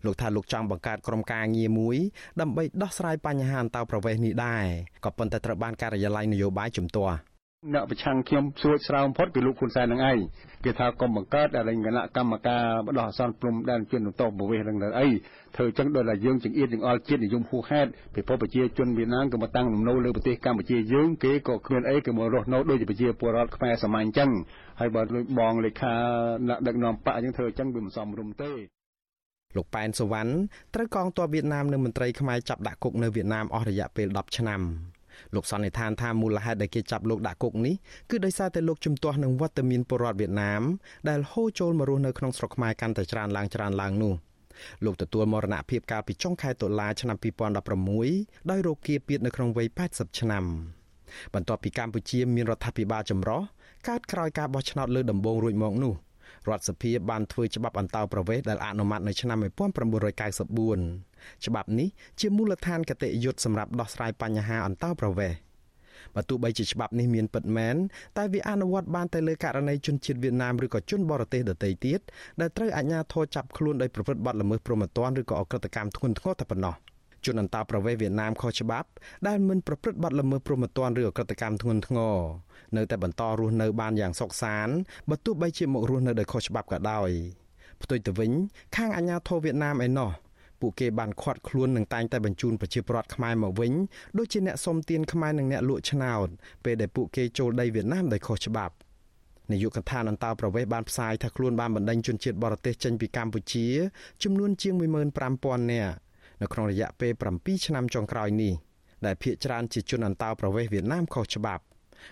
[0.05, 1.97] លោកថាលោកចង់បង្កើតក្រុមការងារមួយ
[2.41, 4.65] ដើម្បីដោះស្រាយបញ្ហាអន្តោប្រវេសន៍នេះដែរ
[5.05, 7.17] ក៏ប៉ុន្តែត្រូវបានការិយាល័យនយោបាយជំទាស់
[7.73, 10.17] អ្នកប្រឆាំងខ្ញុំសួរស្រាវបំផុតគឺលោកហ៊ុនសែននឹងឯង
[10.63, 15.07] គេថាកុំបង្កើតអរិញគណៈកម្មការបដោះអាសន្នព្រំដែនជនតោប្រវេសនឹងអី
[15.55, 24.29] ធ្វើចឹងដោយតែយើងចង្អៀតចង្អល់ជាតិនិយមហួសហេតុពីព្រោះប្រជាជនវៀតណាមក៏មកតាំងលំនៅលើប្រទេសកម្ពុជាយើងគេក៏គ្មានអីគេមករស់នៅដោយប្រជាពលរដ្ឋខ្មែរសាមញ្ញចឹង
[24.79, 25.93] ហើយបើលួចបងលេខា
[26.47, 28.76] អ្នកដឹកនាំបកចឹងធ្វើចឹងវាមិនសមរម្យទេ
[29.57, 30.31] លោកប៉ែនសវណ្ណ
[30.73, 34.61] ត្រូវកងទ័ពវៀតណាមនិងមន្ត្រីខ្មែរចាប់ដាក់គុកនៅវៀតណាមអស់រយៈពេល10ឆ្នាំ
[35.35, 37.75] លោកសន្និដ្ឋានថាមូលហេតុដែលគេចាប់លោកដាក់គុកនេះ
[38.09, 40.61] គឺដោយសារតែលោកជំទាស់នឹងវត្តមានពលរដ្ឋវៀតណាម
[41.09, 44.13] ដែលហូរចូលមករស់នៅក្នុងស្រុកខ្មែរកាន់តែច្រើនឡើងច្រើនឡើងនោះ
[44.85, 47.17] លោកទទួលមរណភាពកាលពីចុងខែតុលាឆ្នាំ
[47.83, 50.45] 2016ដោយរោគគាពៀតនៅក្នុងវ័យ80ឆ្នាំ
[51.33, 53.41] បន្ទាប់ពីកម្ពុជាមានរដ្ឋាភិបាលចម្រុះ
[53.87, 55.93] កើតក្រោយការបោះឆ្នោតលើដំបូងរួចមកនោះ
[56.49, 61.87] រដ្ឋសភាបានធ្វើច្បាប់អន្តោប្រវេសន៍ដែលអនុម័តនៅឆ្នាំ1994ច្បាប់នេះ
[62.19, 65.37] ជាមូលដ្ឋានកតិយុត្តសម្រាប់ដោះស្រាយបញ្ហាអន្តោប្រវេសន៍
[66.15, 67.75] បើទោះបីជាច្បាប់នេះមានពិតមែន
[68.17, 71.99] តែវាអនុវត្តបានតែលើករណីជនជាតិវៀតណាមឬក៏ជនបរទេសដទៃទៀត
[72.41, 76.75] ដែលត្រូវអាជ្ញាធរចាប់ខ្លួនដោយប្រព្រឹត្តបទល្មើសព្រហ្មទណ្ឌឬក៏អក្រកម្មធ្ងន់ធ្ងរតែប៉ុណ្ណោះ
[77.25, 78.89] ជនអន្តោប្រវេសន៍វៀតណាមខុសច្បាប់
[79.27, 82.17] ដែលមិនប្រព្រឹត្តបទល្មើសព្រហ្មទណ្ឌឬអក្រកម្មធ្ងន់ធ្ងរ
[82.77, 84.75] នៅតែបន្តរស់នៅបានយ៉ាងសុខសាន្ត
[85.09, 87.09] បើទោះបីជាមករស់នៅដោយខុសច្បាប់ក៏ដោយ
[87.81, 88.31] ផ្ទុយទៅវិញ
[88.75, 90.11] ខាងអាជ្ញាធរវៀតណាមឯណោះ
[90.61, 93.73] ពួកគេបានខាត់ខ្លួននឹងតែងតែបញ្ជូនប្រជាពលរដ្ឋខ្មែរមកវិញ
[94.17, 96.27] ដូចជាអ្នកសុំទានខ្មែរនិងអ្នកលក់ឆ្នោត
[96.65, 98.75] ពេលដែលពួកគេចូលដីវៀតណាមដោយខុសច្បាប់
[99.51, 103.67] នាយកដ្ឋានអន្តរប្រវេសន៍បានផ្សាយថាខ្លួនបានបណ្ដេញជនជាតិបរទេសចេញពីកម្ពុជា
[104.23, 105.95] ចំនួនជាង15000នាក់
[106.41, 108.53] នៅក្នុងរយៈពេល7ឆ្នាំចុងក្រោយនេះ
[109.05, 111.63] ដែលភ្នាក់ច្រើនជាជនអន្តោប្រវេសន៍វៀតណាមខុសច្បាប់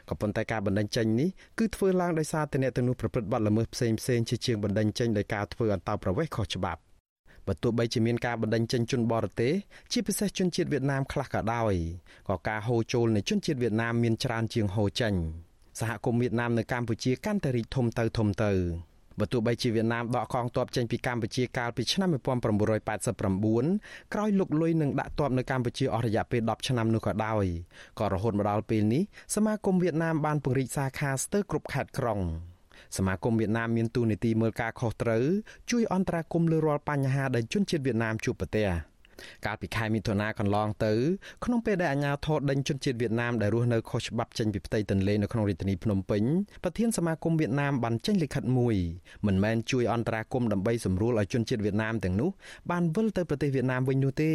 [0.09, 6.81] ក៏ប៉ុន្តែការបណ្ដឹងចេញនេះគឺធ្វើឡើងដោយសារតែអ្នកទាំងនោះប្រព្រឹត្តបទល្មើសផ្សេងផ្សេងជាជាងបណ្ដឹងចេញដោយការធ្វើអន្តោប្រវេសន៍ខុសច្បាប់
[7.47, 9.53] បើទោះបីជាមានការបណ្ដឹងចេញជនបរទេស
[9.91, 11.73] ជាពិសេសជនជាតិវៀតណាមខ្លះក៏ដោយ
[12.29, 15.13] ក៏ការហូរចូលនៃជនជាតិវៀតណាមមានច្រើនជាងហូរចេញ
[15.79, 18.51] សហគមន៍វៀតណាមនៅកម្ពុជាកាន់តែរីកធំទៅធំទៅ
[19.19, 27.45] បើទោះបីជាវៀតណាមដកកងទ័ពចេញពីកម្ពុជាកាលពីឆ្នាំ1989ក្រោយលុកលុយនឹងដាក់ទ័ពនៅកម្ពុជាអស់រយៈពេល10ឆ្នាំនោះក៏ដោយ
[27.99, 29.03] ក៏រហូតមកដល់ពេលនេះ
[29.35, 32.19] សមាគមវៀតណាមបានពង្រីកសាខាស្ទើរគ្រប់ខេត្តក្រុង
[32.97, 35.25] សមាគមវៀតណាមមានទូនីតិមើលការខុសត្រូវ
[35.71, 38.67] ជួយអន្តរាគមន៍លើរាល់បញ្ហាដែលជនជាតិវៀតណាមជួបប្រទះ
[39.45, 40.93] កាលពីខែមិថុនាកន្លងទៅ
[41.45, 46.23] ក្នុងពេលដែលអាជ្ញាធរដេញជនជាតិវៀតណាមដែលរស់នៅខុសច្បាប់ចេញពីផ្ទៃទន្លេនៅក្នុងរាជធានីភ្នំពេញ
[46.63, 48.75] ប្រធានសមាគមវៀតណាមបានចេញលិខិតមួយ
[49.27, 52.29] មិនមែនជួយអន្តរាគមន៍ដើម្បីសម្រួលឲ្យជនជាតិវៀតណាមទាំងនោះ
[52.71, 54.33] បានវិលទៅប្រទេសវៀតណាមវិញនោះទេ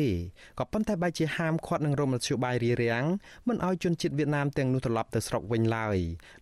[0.58, 3.04] ក៏ប៉ុន្តែបែរជាហាមឃាត់នឹងរមលធ្យោបាយរារាំង
[3.48, 5.96] មិនឲ្យជនជាតិវៀតណាមទាំងនោះត្រឡប់ទៅស្រុកវិញឡើយ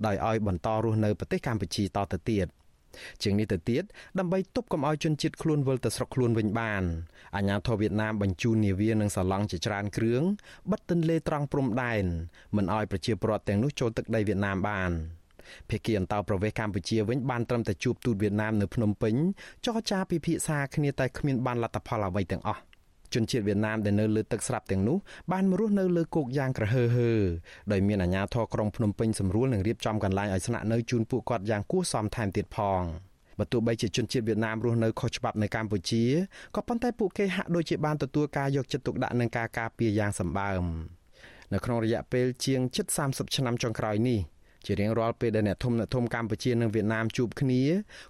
[0.07, 2.49] ដោយឲ្យបន្តរស់នៅប្រទេសកម្ពុជាតទៅទៀត
[3.23, 3.85] ជាងនេះទៅទៀត
[4.19, 6.83] ដើម្បីទប់កុំឲ្យជនជាតិខ្លួនវិលទៅស្រុកខ្លួនវិញបាន
[7.37, 10.23] អាញាធរវៀតណាមបញ្ជូននាវានិងសាឡង់ជាច្រើនគ្រឿង
[10.71, 12.05] បិទទន្លេត្រង់ព្រំដែន
[12.57, 14.93] មិនឲ្យប្រជាពលរដ្ឋទាំងនោះចូលទឹកដីវៀតណាមបាន
[15.71, 19.15] ភាគីអន្តរប្រវេសកម្ពុជាវិញបានត្រឹមតែជួបទូតវៀតណាមនៅភ្នំពេញ
[19.67, 22.63] ចរចាពិភាក្សាគ្នាតែគ្មានបានលទ្ធផលអ្វីទាំងអស់
[23.15, 24.97] ជនជាតិវៀតណាមដែលនៅលើទឹកស្រាប់ទាំងនោះ
[25.33, 27.13] បានមករស់នៅលើគោកយ៉ាងក្រហើហើ
[27.73, 32.83] ដោយមានអាជ្ញាធរក្រុងភ្នំពេញសម្រួលនឹងរៀបចំកន្លែងឲ្យស្នាក់នៅជូនពួកគាត់យ៉ាងគួរសមថែមទៀតផង
[33.39, 36.05] បើទោះបីជាជនជាតិវៀតណាមរស់នៅខុសច្បាប់នៅកម្ពុជា
[36.57, 40.65] ក៏ប៉ុន្តែពួកគេហាក់ដូចជាបានទទួលការយកចិត្តទុកដាក់និងការការពារយ៉ាងសម្បើម
[41.53, 44.21] នៅក្នុងរយៈពេលជាងជិត30ឆ្នាំចុងក្រោយនេះ
[44.69, 47.63] ជារៀងរាល់ពេលដែលអ្នកធំអ្នកធំកម្ពុជានិងវៀតណាមជួបគ្នា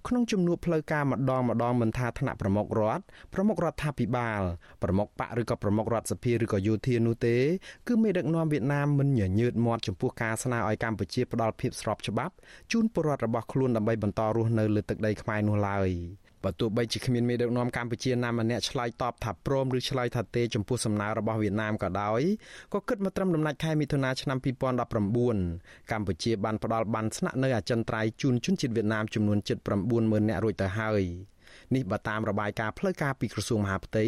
[0.09, 3.03] ក្នុងជំនួបផ្លូវការម្ដងម្ដងមិនថាថ្នាក់ប្រមុខរដ្ឋ
[3.35, 4.43] ប្រមុខរដ្ឋាភិបាល
[4.83, 7.37] ប្រមុខបកឬក៏ប្រមុខរដ្ឋសភាឬក៏យោធានោះទេ
[7.89, 12.35] គឺមេដឹកនាំវៀតណាមមិនញញើតមាត់ចំពោះការស្នើឲ្យកម្ពុជាផ្ដល់ភាពស្របច្បាប់
[12.73, 15.91] ជូនពលរដ្ឋរបស់ខ្លួនដើម្បីបន្តរស់នៅលើទឹកដីខ្មែរនោះឡើយ។
[16.45, 22.21] បើទោះបីជាគ្មានមេដឹកនាំកម្ពុជាណាម្នាក់ឆ្លើយតបថាព្រមឬឆ្លើយថាទេចំពោះសំណើរបស់វៀតណាមក៏ដោយ
[22.75, 29.39] ក៏គិតមកត្រឹមដំណាច់ខែមិថុនាឆ្នាំ2019កម្ពុជាបានផ្ដល់បានស្នាក់នៅអចិន្ត្រៃយ៍ជូនជនជាតិវៀតណាមចំនួន
[29.85, 31.03] 790,000នាក់រួចទៅហើយ
[31.75, 34.05] នេះបើតាមរបាយការណ៍ផ្លូវការពីក្រសួងមហាផ្ទៃ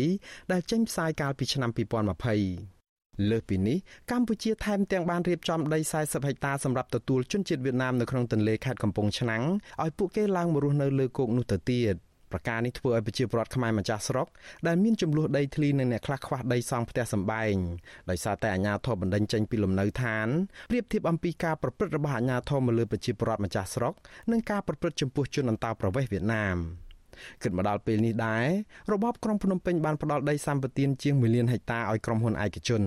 [0.53, 3.79] ដែលចេញផ្សាយកាលពីឆ្នាំ2020លើសពីនេះ
[4.11, 9.43] កម្ពុជាថែមទាំងបានរៀបចំដី40ហិកតាសម្រាប់ទទួលជនជាតិវៀតណាមនៅក្នុងទន្លេខេត្តកំពង់ឆ្នាំង
[9.83, 11.97] ឲ្យពួកគេឡើងមករស់នៅលើគោកនោះទៅទៀត។
[12.33, 14.27] ប្រការនេះធ្វើឲ្យប្រជាពលរដ្ឋខ្មែរម្ចាស់ស្រុក
[14.67, 17.55] ដែលមានចំនួនដីធ្លីនិងអ្នកខ្លះខ្វះដីសង់ផ្ទះសម្បែង
[18.11, 20.29] ដោយសារតែអាជ្ញាធរបណ្ដឹងចេញពីលំនៅឋាន
[20.71, 23.95] ប្រៀបធៀបអំពីការប្រព្រឹត្តរបស់អាជ្ញាធរមកលើប្រជាពលរដ្ឋម្ចាស់ស្រុក
[24.31, 26.57] និងការប្រព្រឹត្តចំពោះជនអន្តោប្រវេសន៍វៀតណាម
[27.43, 28.47] គិតមកដល់ពេលនេះដែរ
[28.93, 32.83] របបក្រុងភ្នំពេញបានផ្ដល់ដីសម្បត្តិជាង1លានហិកតាឲ្យក្រុមហ៊ុនឯកជន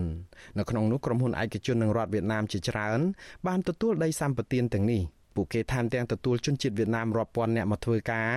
[0.57, 2.99] នៅក្នុងនោះក្រុមហ៊ុនឯកជននិងរដ្ឋវៀតណាមជាច្រើន
[3.47, 5.01] បានទទួលដីសម្បត្តិទាំងនេះ
[5.34, 8.32] ពួកគេថែមទាំងទទួលជនជាតិវៀតណាមរាប់ពាន់នាក់មកធ្វើការ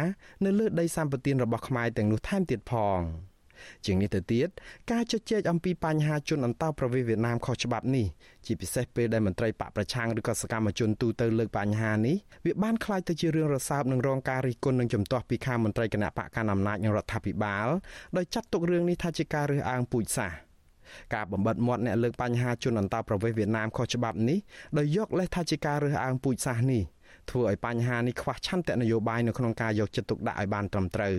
[0.45, 2.99] នៅលើដីសម្បត្តិរបស់ខ្មែរទាំងនោះថែមទៀតផង
[3.85, 4.47] ជាងនេះទៅទៀត
[4.91, 8.05] ការជជែកអំពីបញ្ហាជនអន្តោប្រវេសន៍វៀតណាមខុសច្បាប់នេះ
[8.45, 17.67] ជាពិសេសពេលដែលមន្ត្រីបកប្រឆាំងឬក៏សកម្មជនទូទៅលើកបញ្ហានេះវាបានคล้ายទៅជារឿងរសើបនឹងរងការរិះគន់និងជំទាស់ពីខាងមន្ត្រីគណៈបកកណ្ដាលអំណាចនិងរដ្ឋាភិបាល
[18.17, 20.44] ដោយចាត់ទុករឿងនេះថាជាការរើសអើងពូជសាសន៍
[21.13, 24.37] ការបំបិតមាត់អ្នកលើកបញ្ហាជនអន្តោប្រវេសន៍វៀតណាមខុសច្បាប់នេះ
[24.77, 26.83] ដោយយកលេសថាជាការរើសអើងពូជសាសន៍នេះ
[27.29, 31.15] ធ្វើឲ្យបញ្ហានេះខ្វះឆន្ទៈនយោបាយនៅក្នុងការយកចិត្តទុកដាក់ឲ្យបានត្រឹមត្រូវ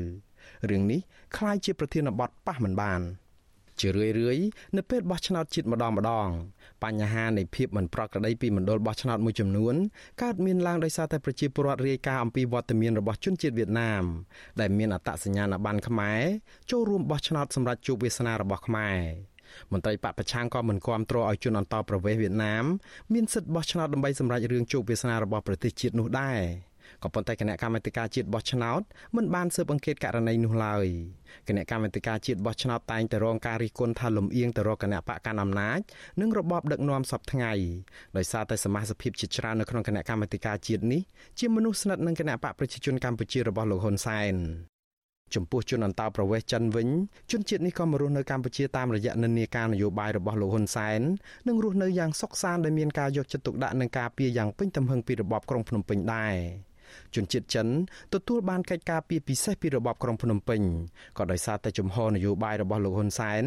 [0.71, 1.01] រឿងនេះ
[1.37, 3.03] คล้ายជាប្រធានបទប៉ះមិនបាន
[3.81, 4.39] ជារឿយរឿយ
[4.77, 6.29] នៅពេលបោះឆ្នោតជាតិម្ដងម្ដង
[6.85, 9.75] បញ្ហានៃភាពមិនប្រក្រតីពីមណ្ឌលបោះឆ្នោតមួយចំនួន
[10.23, 14.05] កើតមានឡើងដោយសារតែប្រជាពលរដ្ឋរាយការណ៍អំពីវត្តមានរបស់ជនជាតិវៀតណាម
[14.61, 16.23] ដែលមានអត្តសញ្ញាណប័ណ្ណខ្មែរ
[16.71, 18.99] ចូលរួមបោះឆ្នោតសម្រាប់ជួបវាសនារបស់ខ្មែរ
[19.72, 22.66] មន្ត្រីបពប្រឆាំងក៏មិនគាំទ្រឲ្យជនអន្តោប្រវេសន៍វៀតណាម
[23.14, 26.42] មានសិទ្ធិបោះឆ្នោតដើម្បីសម្រេចរឿងជោគវាសនារបស់ប្រទេសជាតិនោះដែរ
[27.04, 28.82] ក៏ប៉ុន្តែគណៈកម្មាធិការជាតិបោះឆ្នោត
[29.16, 30.86] មិនបានស៊ើបអង្កេតករណីនោះឡើយ
[31.48, 35.80] គណៈកម្មាធិការជាតិបោះឆ្នោតតែងតែរងការរិះគន់ថាលំអៀងទៅរកគណៈបកកណ្ដាលអំណាច
[36.22, 37.54] និងរបបដឹកនាំសពថ្ងៃ
[38.18, 41.02] ដោយសារតែសមាជិកភាពជាច្រើននៅក្នុងគណៈកម្មាធិការជាតិនេះ
[41.40, 44.36] ជាមនុស្សស្និទ្ធនឹងគណៈបកប្រជាជនកម្ពុជារបស់លោកហ៊ុនសែន
[45.36, 46.88] ចំពោះជនអន្តោប្រវេសន៍ចិនវិញ
[47.32, 51.02] ជនជាតិនេះក៏មករស់នៅកម្ពុជាតាមរយៈនិន្នាការនយោបាយរបស់លោកហ៊ុនសែន
[51.48, 56.36] និងរស់នៅយ៉ាងសុខសាន្តដោយមានការយកចិត្តទុកដាក់និងការពារយ៉ាងពេញទំហឹងពីរបបក្រុងភ្នំពេញដែរ
[57.16, 57.68] ជនជាតិចិន
[58.14, 60.62] ទទួលបានកិច្ចការពីពិសេសពីរបបក្រុងភ្នំពេញ
[61.18, 63.44] ក៏ដោយសារតែជំហរនយោបាយរបស់លោកហ៊ុនសែន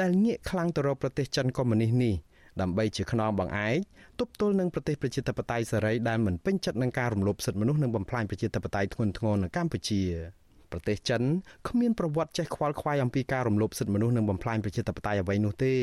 [0.00, 2.14] ដែលងាកខ្លាំងទៅរកប្រទេសចិនកុម្មុយនីសនេះ
[2.60, 3.78] ដើម្បីជាខ្នងបង្អែក
[4.20, 10.02] ទប់ទល់នឹងប្រទេសប្រជាធិបតេយ្យសេរីដែលមិនពេញចិត្តនឹងការរំលោភសិទ្ធិមនុស្សនិងបំផ្លាញប្រជាធិបតេយ្យធ្ងន់ធ្ងរនៅកម្ពុជា។
[10.72, 11.22] ប្រទេសចិន
[11.68, 15.74] គ្មានប្រវត្តិចេះខ្វល់ខ្វាយអំពីការរំលោភសិទ្ធិមនុស្សនិងបំផ្លាញប្រជាធិបតេយ្យអ្វីនោះទេ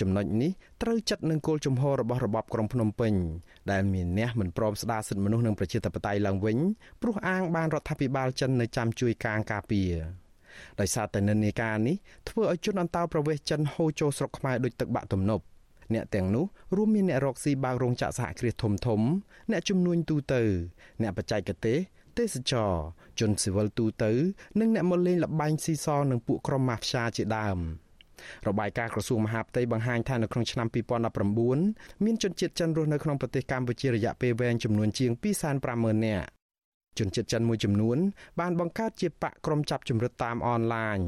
[0.00, 0.50] ចំណុចនេះ
[0.82, 3.14] ត្រូវចាត់នឹងគោលជំហររបស់របបក្រុងភ្នំពេញ
[3.70, 6.58] ដែលមានអ្នកមិនព្រមស្ដារសិទ្ធិមនុស្សនិងប្រជាធិបតេយ្យឡើងវិញ
[7.02, 9.92] ព្រោះអាងបានរដ្ឋាភិបាលចិននៅចាំជួយកាងការពារ
[10.80, 11.96] ដោយសារតែនិន្នាការនេះ
[12.28, 15.44] ធ្វើឲ្យជនអន្តោប្រវេសន៍ចិនហូរចូលស្រុកខ្មែរដូចទឹកបាក់ទំនប់
[15.94, 16.44] អ្នកទាំងនោះ
[16.76, 19.00] រួមមានអ្នករកស៊ីបើករោងចក្រសហគ្រាសធំធំ
[19.50, 20.42] អ្នកជំនួញទូទៅ
[21.02, 21.78] អ្នកបច្ចេកទេស
[22.18, 22.72] ទេសចរ
[23.20, 24.12] ជនស៊ីវិលទូទៅ
[24.60, 27.58] និងអ្នកមកលេងលបែងស៊ីសងនឹងពួកក្រុមម៉ាហ្វ្យាជាដើម
[28.48, 30.68] របាយការណ៍ក្រសួងមហាផ្ទៃបង្ហាញថានៅក្នុងឆ្នាំ
[31.36, 35.10] 2019មានជនជាតិចិនរស់នៅក្នុងប្រទេសកម្ពុជារយៈពេលវែងចំនួនជាង
[35.58, 36.28] 250,000នាក់
[36.98, 37.98] ជនជាតិចិនមួយចំនួន
[38.40, 40.98] បានបង្កើតជាបកក្រុមចាប់ជំរិតតាមអនឡាញ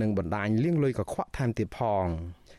[0.00, 2.06] និងបណ្ដាញលាងលុយកខ្វក់ថែមទៀតផង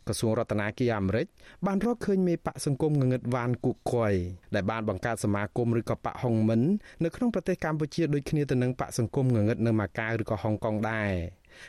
[0.10, 1.26] ក្រសួងរដ្ឋាភិបាលអាមេរិក
[1.66, 4.14] បានរកឃើញមេបកសង្គមងងឹតវ៉ានគូកុយ
[4.55, 6.62] ដែលបានបង្កើតសមាគមឬក៏បកហុងមិន
[7.03, 11.14] នៅក្នុងប្រទេសកម្ពុជាដូចគ្នាទៅនឹងបកសង្គមងងឹតនៅម៉ាកាវឬក៏ហុងកុងដែរ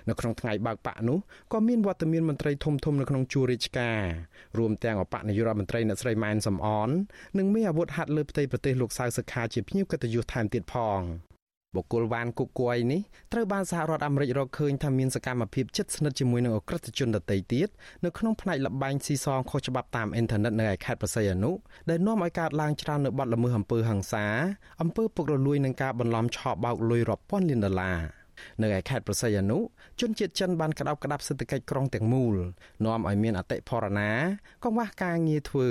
[0.08, 1.18] នៅក្នុងថ្ងៃបើកបកនោះ
[1.52, 4.00] ក៏មានវត្តមានមន្ត្រីធំធំនៅក្នុងជួររាជការ
[4.58, 6.90] រួមទាំងអបនាយករដ្ឋមន្ត្រីអ្នកស្រីម៉ែនសំអន
[7.38, 11.00] និងមានអាវុធហត្ថលើផ្ទៃប្រទេសលោកសៅសខាជាភ្ញៀវកិត្តិយសថែមទៀតផង
[11.76, 13.00] បុគ្គលវ៉ានគុកគួយនេះ
[13.32, 17.68] ត្រូវបានសហរដ្ឋអាមេរិករកឃើញថាមានសកម្មភាពជិតស្និទ្ធជាមួយនឹងអក្រិតជនដទៃទៀត
[18.04, 21.52] នៅក្នុងផ្នែកលបែងស៊ីសងខុសច្បាប់តាមអ៊ីនធឺណិតនៅឯខេត្តបរសៃអនុ
[21.90, 24.26] ដែលនាំឲ្យកើតឡើងច្រើននៅបាត់ល្មើសអំពើហិង្សា
[24.82, 28.19] អំពើពុករលួយនិងការបន្លំឆោបបោកលុយរាប់ពាន់លានដុល្លារ
[28.62, 29.58] នៅឯខេត្តប្រស័យអនុ
[30.00, 32.34] ជនជាតិចិនបានក្តោបក្តាប់សេដ្ឋកិច្ចក្រុងទាំងមូល
[32.84, 34.10] នាំឲ្យមានអតិផរណា
[34.64, 35.68] កង្វះការងារធ្វើ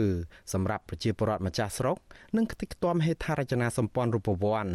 [0.54, 1.98] សម្រាប់ប្រជាពលរដ្ឋម្ចាស់ស្រុក
[2.38, 4.74] និងខ្ទេចខ្ទាំហេដ្ឋារចនាសម្ព័ន្ធរូបវ័ន្ត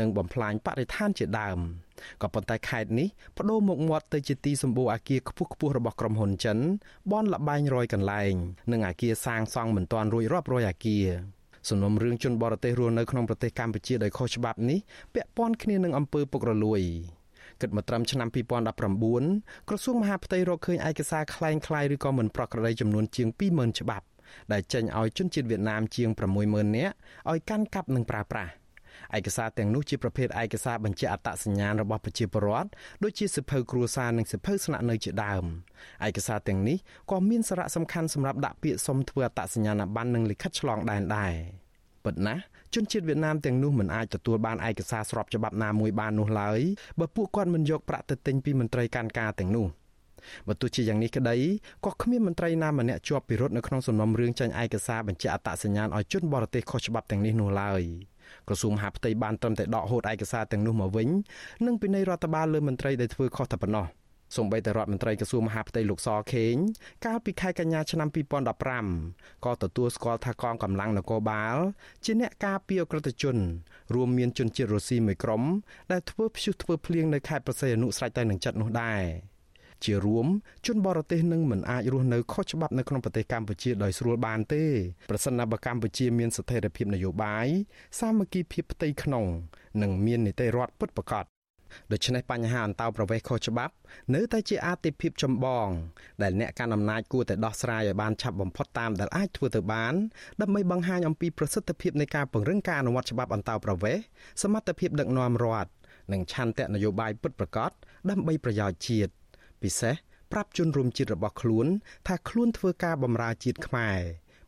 [0.00, 1.58] និងបំផ្លាញបរិស្ថានជាដើម
[2.22, 6.58] ក៏ប៉ុន្តែខេត្តនេះបដូរមុខមាត់ទៅជាទីសម្បូរអគារខ្ពស់ខ្ពស់របស់ក្រុមហ៊ុនចិន
[7.12, 8.32] បនលបែងរយកន្លែង
[8.72, 11.06] និងអគារសាងសង់មិនទាន់រួចរាប់រយអគារ
[11.68, 14.78] សំណុំរឿងជនបរទេសរស់នៅក្នុងប្រទេសកម្ពុជាដោយខុសច្បាប់នេះ
[15.14, 16.82] ពាក់ព័ន្ធគ្នានឹងអំពើពុករលួយ
[17.63, 24.05] គិតមកត្រឹមឆ្នាំ2019ក្រសួងមហាផ្ទៃរកឃើញឯកសារคล้ายคล้ายឬក៏មិនប្រក្រតីចំនួនជាង20000ច្បាប់
[24.51, 26.09] ដែលចេញឲ្យជនជាតិវៀតណាមជាង
[26.43, 26.93] 60000នាក់
[27.29, 28.51] ឲ្យកាន់កាប់និងប្រើប្រាស់
[29.17, 32.69] ឯកសារទាំងនោះជាប្រភេទឯកសារបញ្ជាក់អត្តសញ្ញាណរបស់ប្រជាពលរដ្ឋ
[33.03, 35.43] ដូចជាសិភៅគ្រួសារនិងសិភៅស្នាក់នៅជាដើម
[36.07, 36.77] ឯកសារទាំងនេះ
[37.11, 41.33] ក៏មានសារៈសំខាន់សម្រាប់ដាក់ពាក្យសុំធ្វើអត្តសញ្ញាណប័ណ្ណនិងលិខិតឆ្លងដែនដែរ
[42.05, 42.35] ប៉ុន្តែ
[42.74, 46.60] ជនជាតិវៀតណាមទាំងនោះមិនអាចទទួលបានឯកសារស្របច្បាប់ណាមួយបាននោះឡើយ
[47.00, 49.66] បើពួកគាត់មិនយកប្រាក់ទៅទិញពីមន្ត្រីការការទាំងនោះ
[50.48, 51.36] បើទោះជាយ៉ាងនេះក្តី
[51.84, 57.82] ក៏គ្មានមន្ត្រីណាម្នាក់ជាប់ពិរុទ្ធនៅក្នុងសំណុំរឿងចាញ់ឯកសារបញ្ជាក់អត្តសញ្ញាណឲ្យជនបរទេសខុសច្បាប់ទាំងនេះនោះឡើយ
[58.48, 61.08] ក្រសួងមហាផ្ទៃបានត្រឹមតែដកហូតឯកសារទាំងនោះមកវិញ
[61.66, 63.86] និងពិន័យរដ្ឋបាលលើមន្ត្រីដែលធ្វើខុសតែប៉ុណ្ណោះ។
[64.36, 66.54] សូម្បីតែរដ្ឋមន្ត្រីក្រសួងមហាផ្ទៃលោកសខេង
[67.06, 68.08] កាលពីខែកញ្ញាឆ្នាំ
[68.76, 71.56] 2015ក៏ទទួលស្គាល់ថាកងកម្លាំងនគរបាល
[72.04, 73.36] ជាអ្នកការពារអក្រិតជន
[73.94, 75.42] រួមមានជនជាតិរុស្ស៊ីមួយក្រុម
[75.92, 79.04] ដែលធ្វើព្យុះធ្វើភ្លៀងនៅខេត្តប្រស័យអនុស្រេចតែនឹងចិត្តនោះដែរ
[79.84, 80.26] ជារួម
[80.66, 84.64] ជនបរទេសនឹងមិនអាចរស់នៅខុសច្បាប់នៅក្នុងប្រទេសកម្ពុជាដោយស្រួលបានទេ
[85.10, 87.46] ប្រសិនបើកម្ពុជាមានស្ថិរភាពនយោបាយ
[87.98, 89.24] សាមគ្គីភាពផ្ទៃក្នុង
[89.82, 91.33] និងមាននីតិរដ្ឋពិតប្រាកដ
[91.92, 93.74] ដូច្នេះបញ្ហាអន្តោប្រវេសន៍ខុសច្បាប់
[94.14, 95.68] នៅតែជាអាទិភាពចម្បង
[96.22, 99.94] ដែលអ្នកកាន់អំណាចគួរតែដោះស្រាយឲ្យបានឆាប់បំផុតតាមដែលអាចធ្វើទៅបាន
[100.40, 104.02] ដើម្បីបង្ហាញអំពីប្រសិទ្ធភាពនៃការពង្រឹងការអនុវត្តច្បាប់អន្តោប្រវេសន៍
[104.42, 105.70] សមត្ថភាពដឹកនាំរដ្ឋ
[106.12, 107.70] និងឆន្ទៈនយោបាយពិតប្រាកដ
[108.10, 109.12] ដើម្បីប្រយោជន៍ជាតិ
[109.62, 109.94] ពិសេស
[110.32, 111.66] ប្រាប់ជនរួមជាតិរបស់ខ្លួន
[112.06, 114.00] ថាខ្លួនធ្វើការបម្រើជាតិខ្មែរ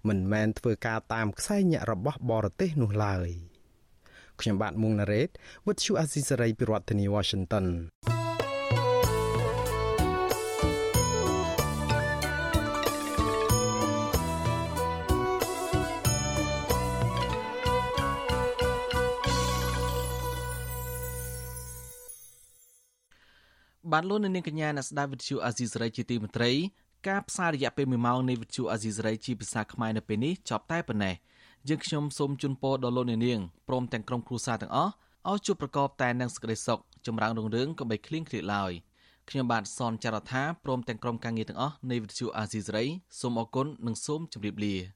[0.09, 3.31] មិនមែនធ្វើការតាមខ្សែញាក់របស់បរទេសនោះឡើយ។
[4.41, 5.31] ខ្ញុំបាទមុងណារ៉េត
[5.67, 7.67] With you Azisari ពីរដ្ឋធានី Washington
[23.93, 26.53] បានលោកនាងកញ្ញាអ្នកស្ដាប់វិទ្យុអាស៊ីសេរីជាទីមេត្រី
[27.09, 31.15] ការផ្សាយរយៈពេល1ម៉ោងនៃវិទ្យុអាស៊ីសេរីជាភាសាខ្មែរនៅពេលនេះចប់តែប៉ុណ្ណេះ
[31.69, 34.93] យើងខ្ញុំសូមជូនពរដល់លោកអ្នកនាងព្រមទាំងក្រុមគ្រួសារទាំងអស់
[35.31, 38.73] ឲ្យជួបប្រកបតែនឹងសេចក្តីសុខចម្រើនរុងរឿងកុំបីឃ្លៀងឃ្លាតឡើយ
[39.31, 42.85] ខ្ញុំបាទសនចាររថាព្រមទាំងក្រុមការងារទាំងអស់នៃវិទ្យុអាស៊ីសេរី
[43.21, 44.96] សូមអរគុណនិងសូមជម្រាបលា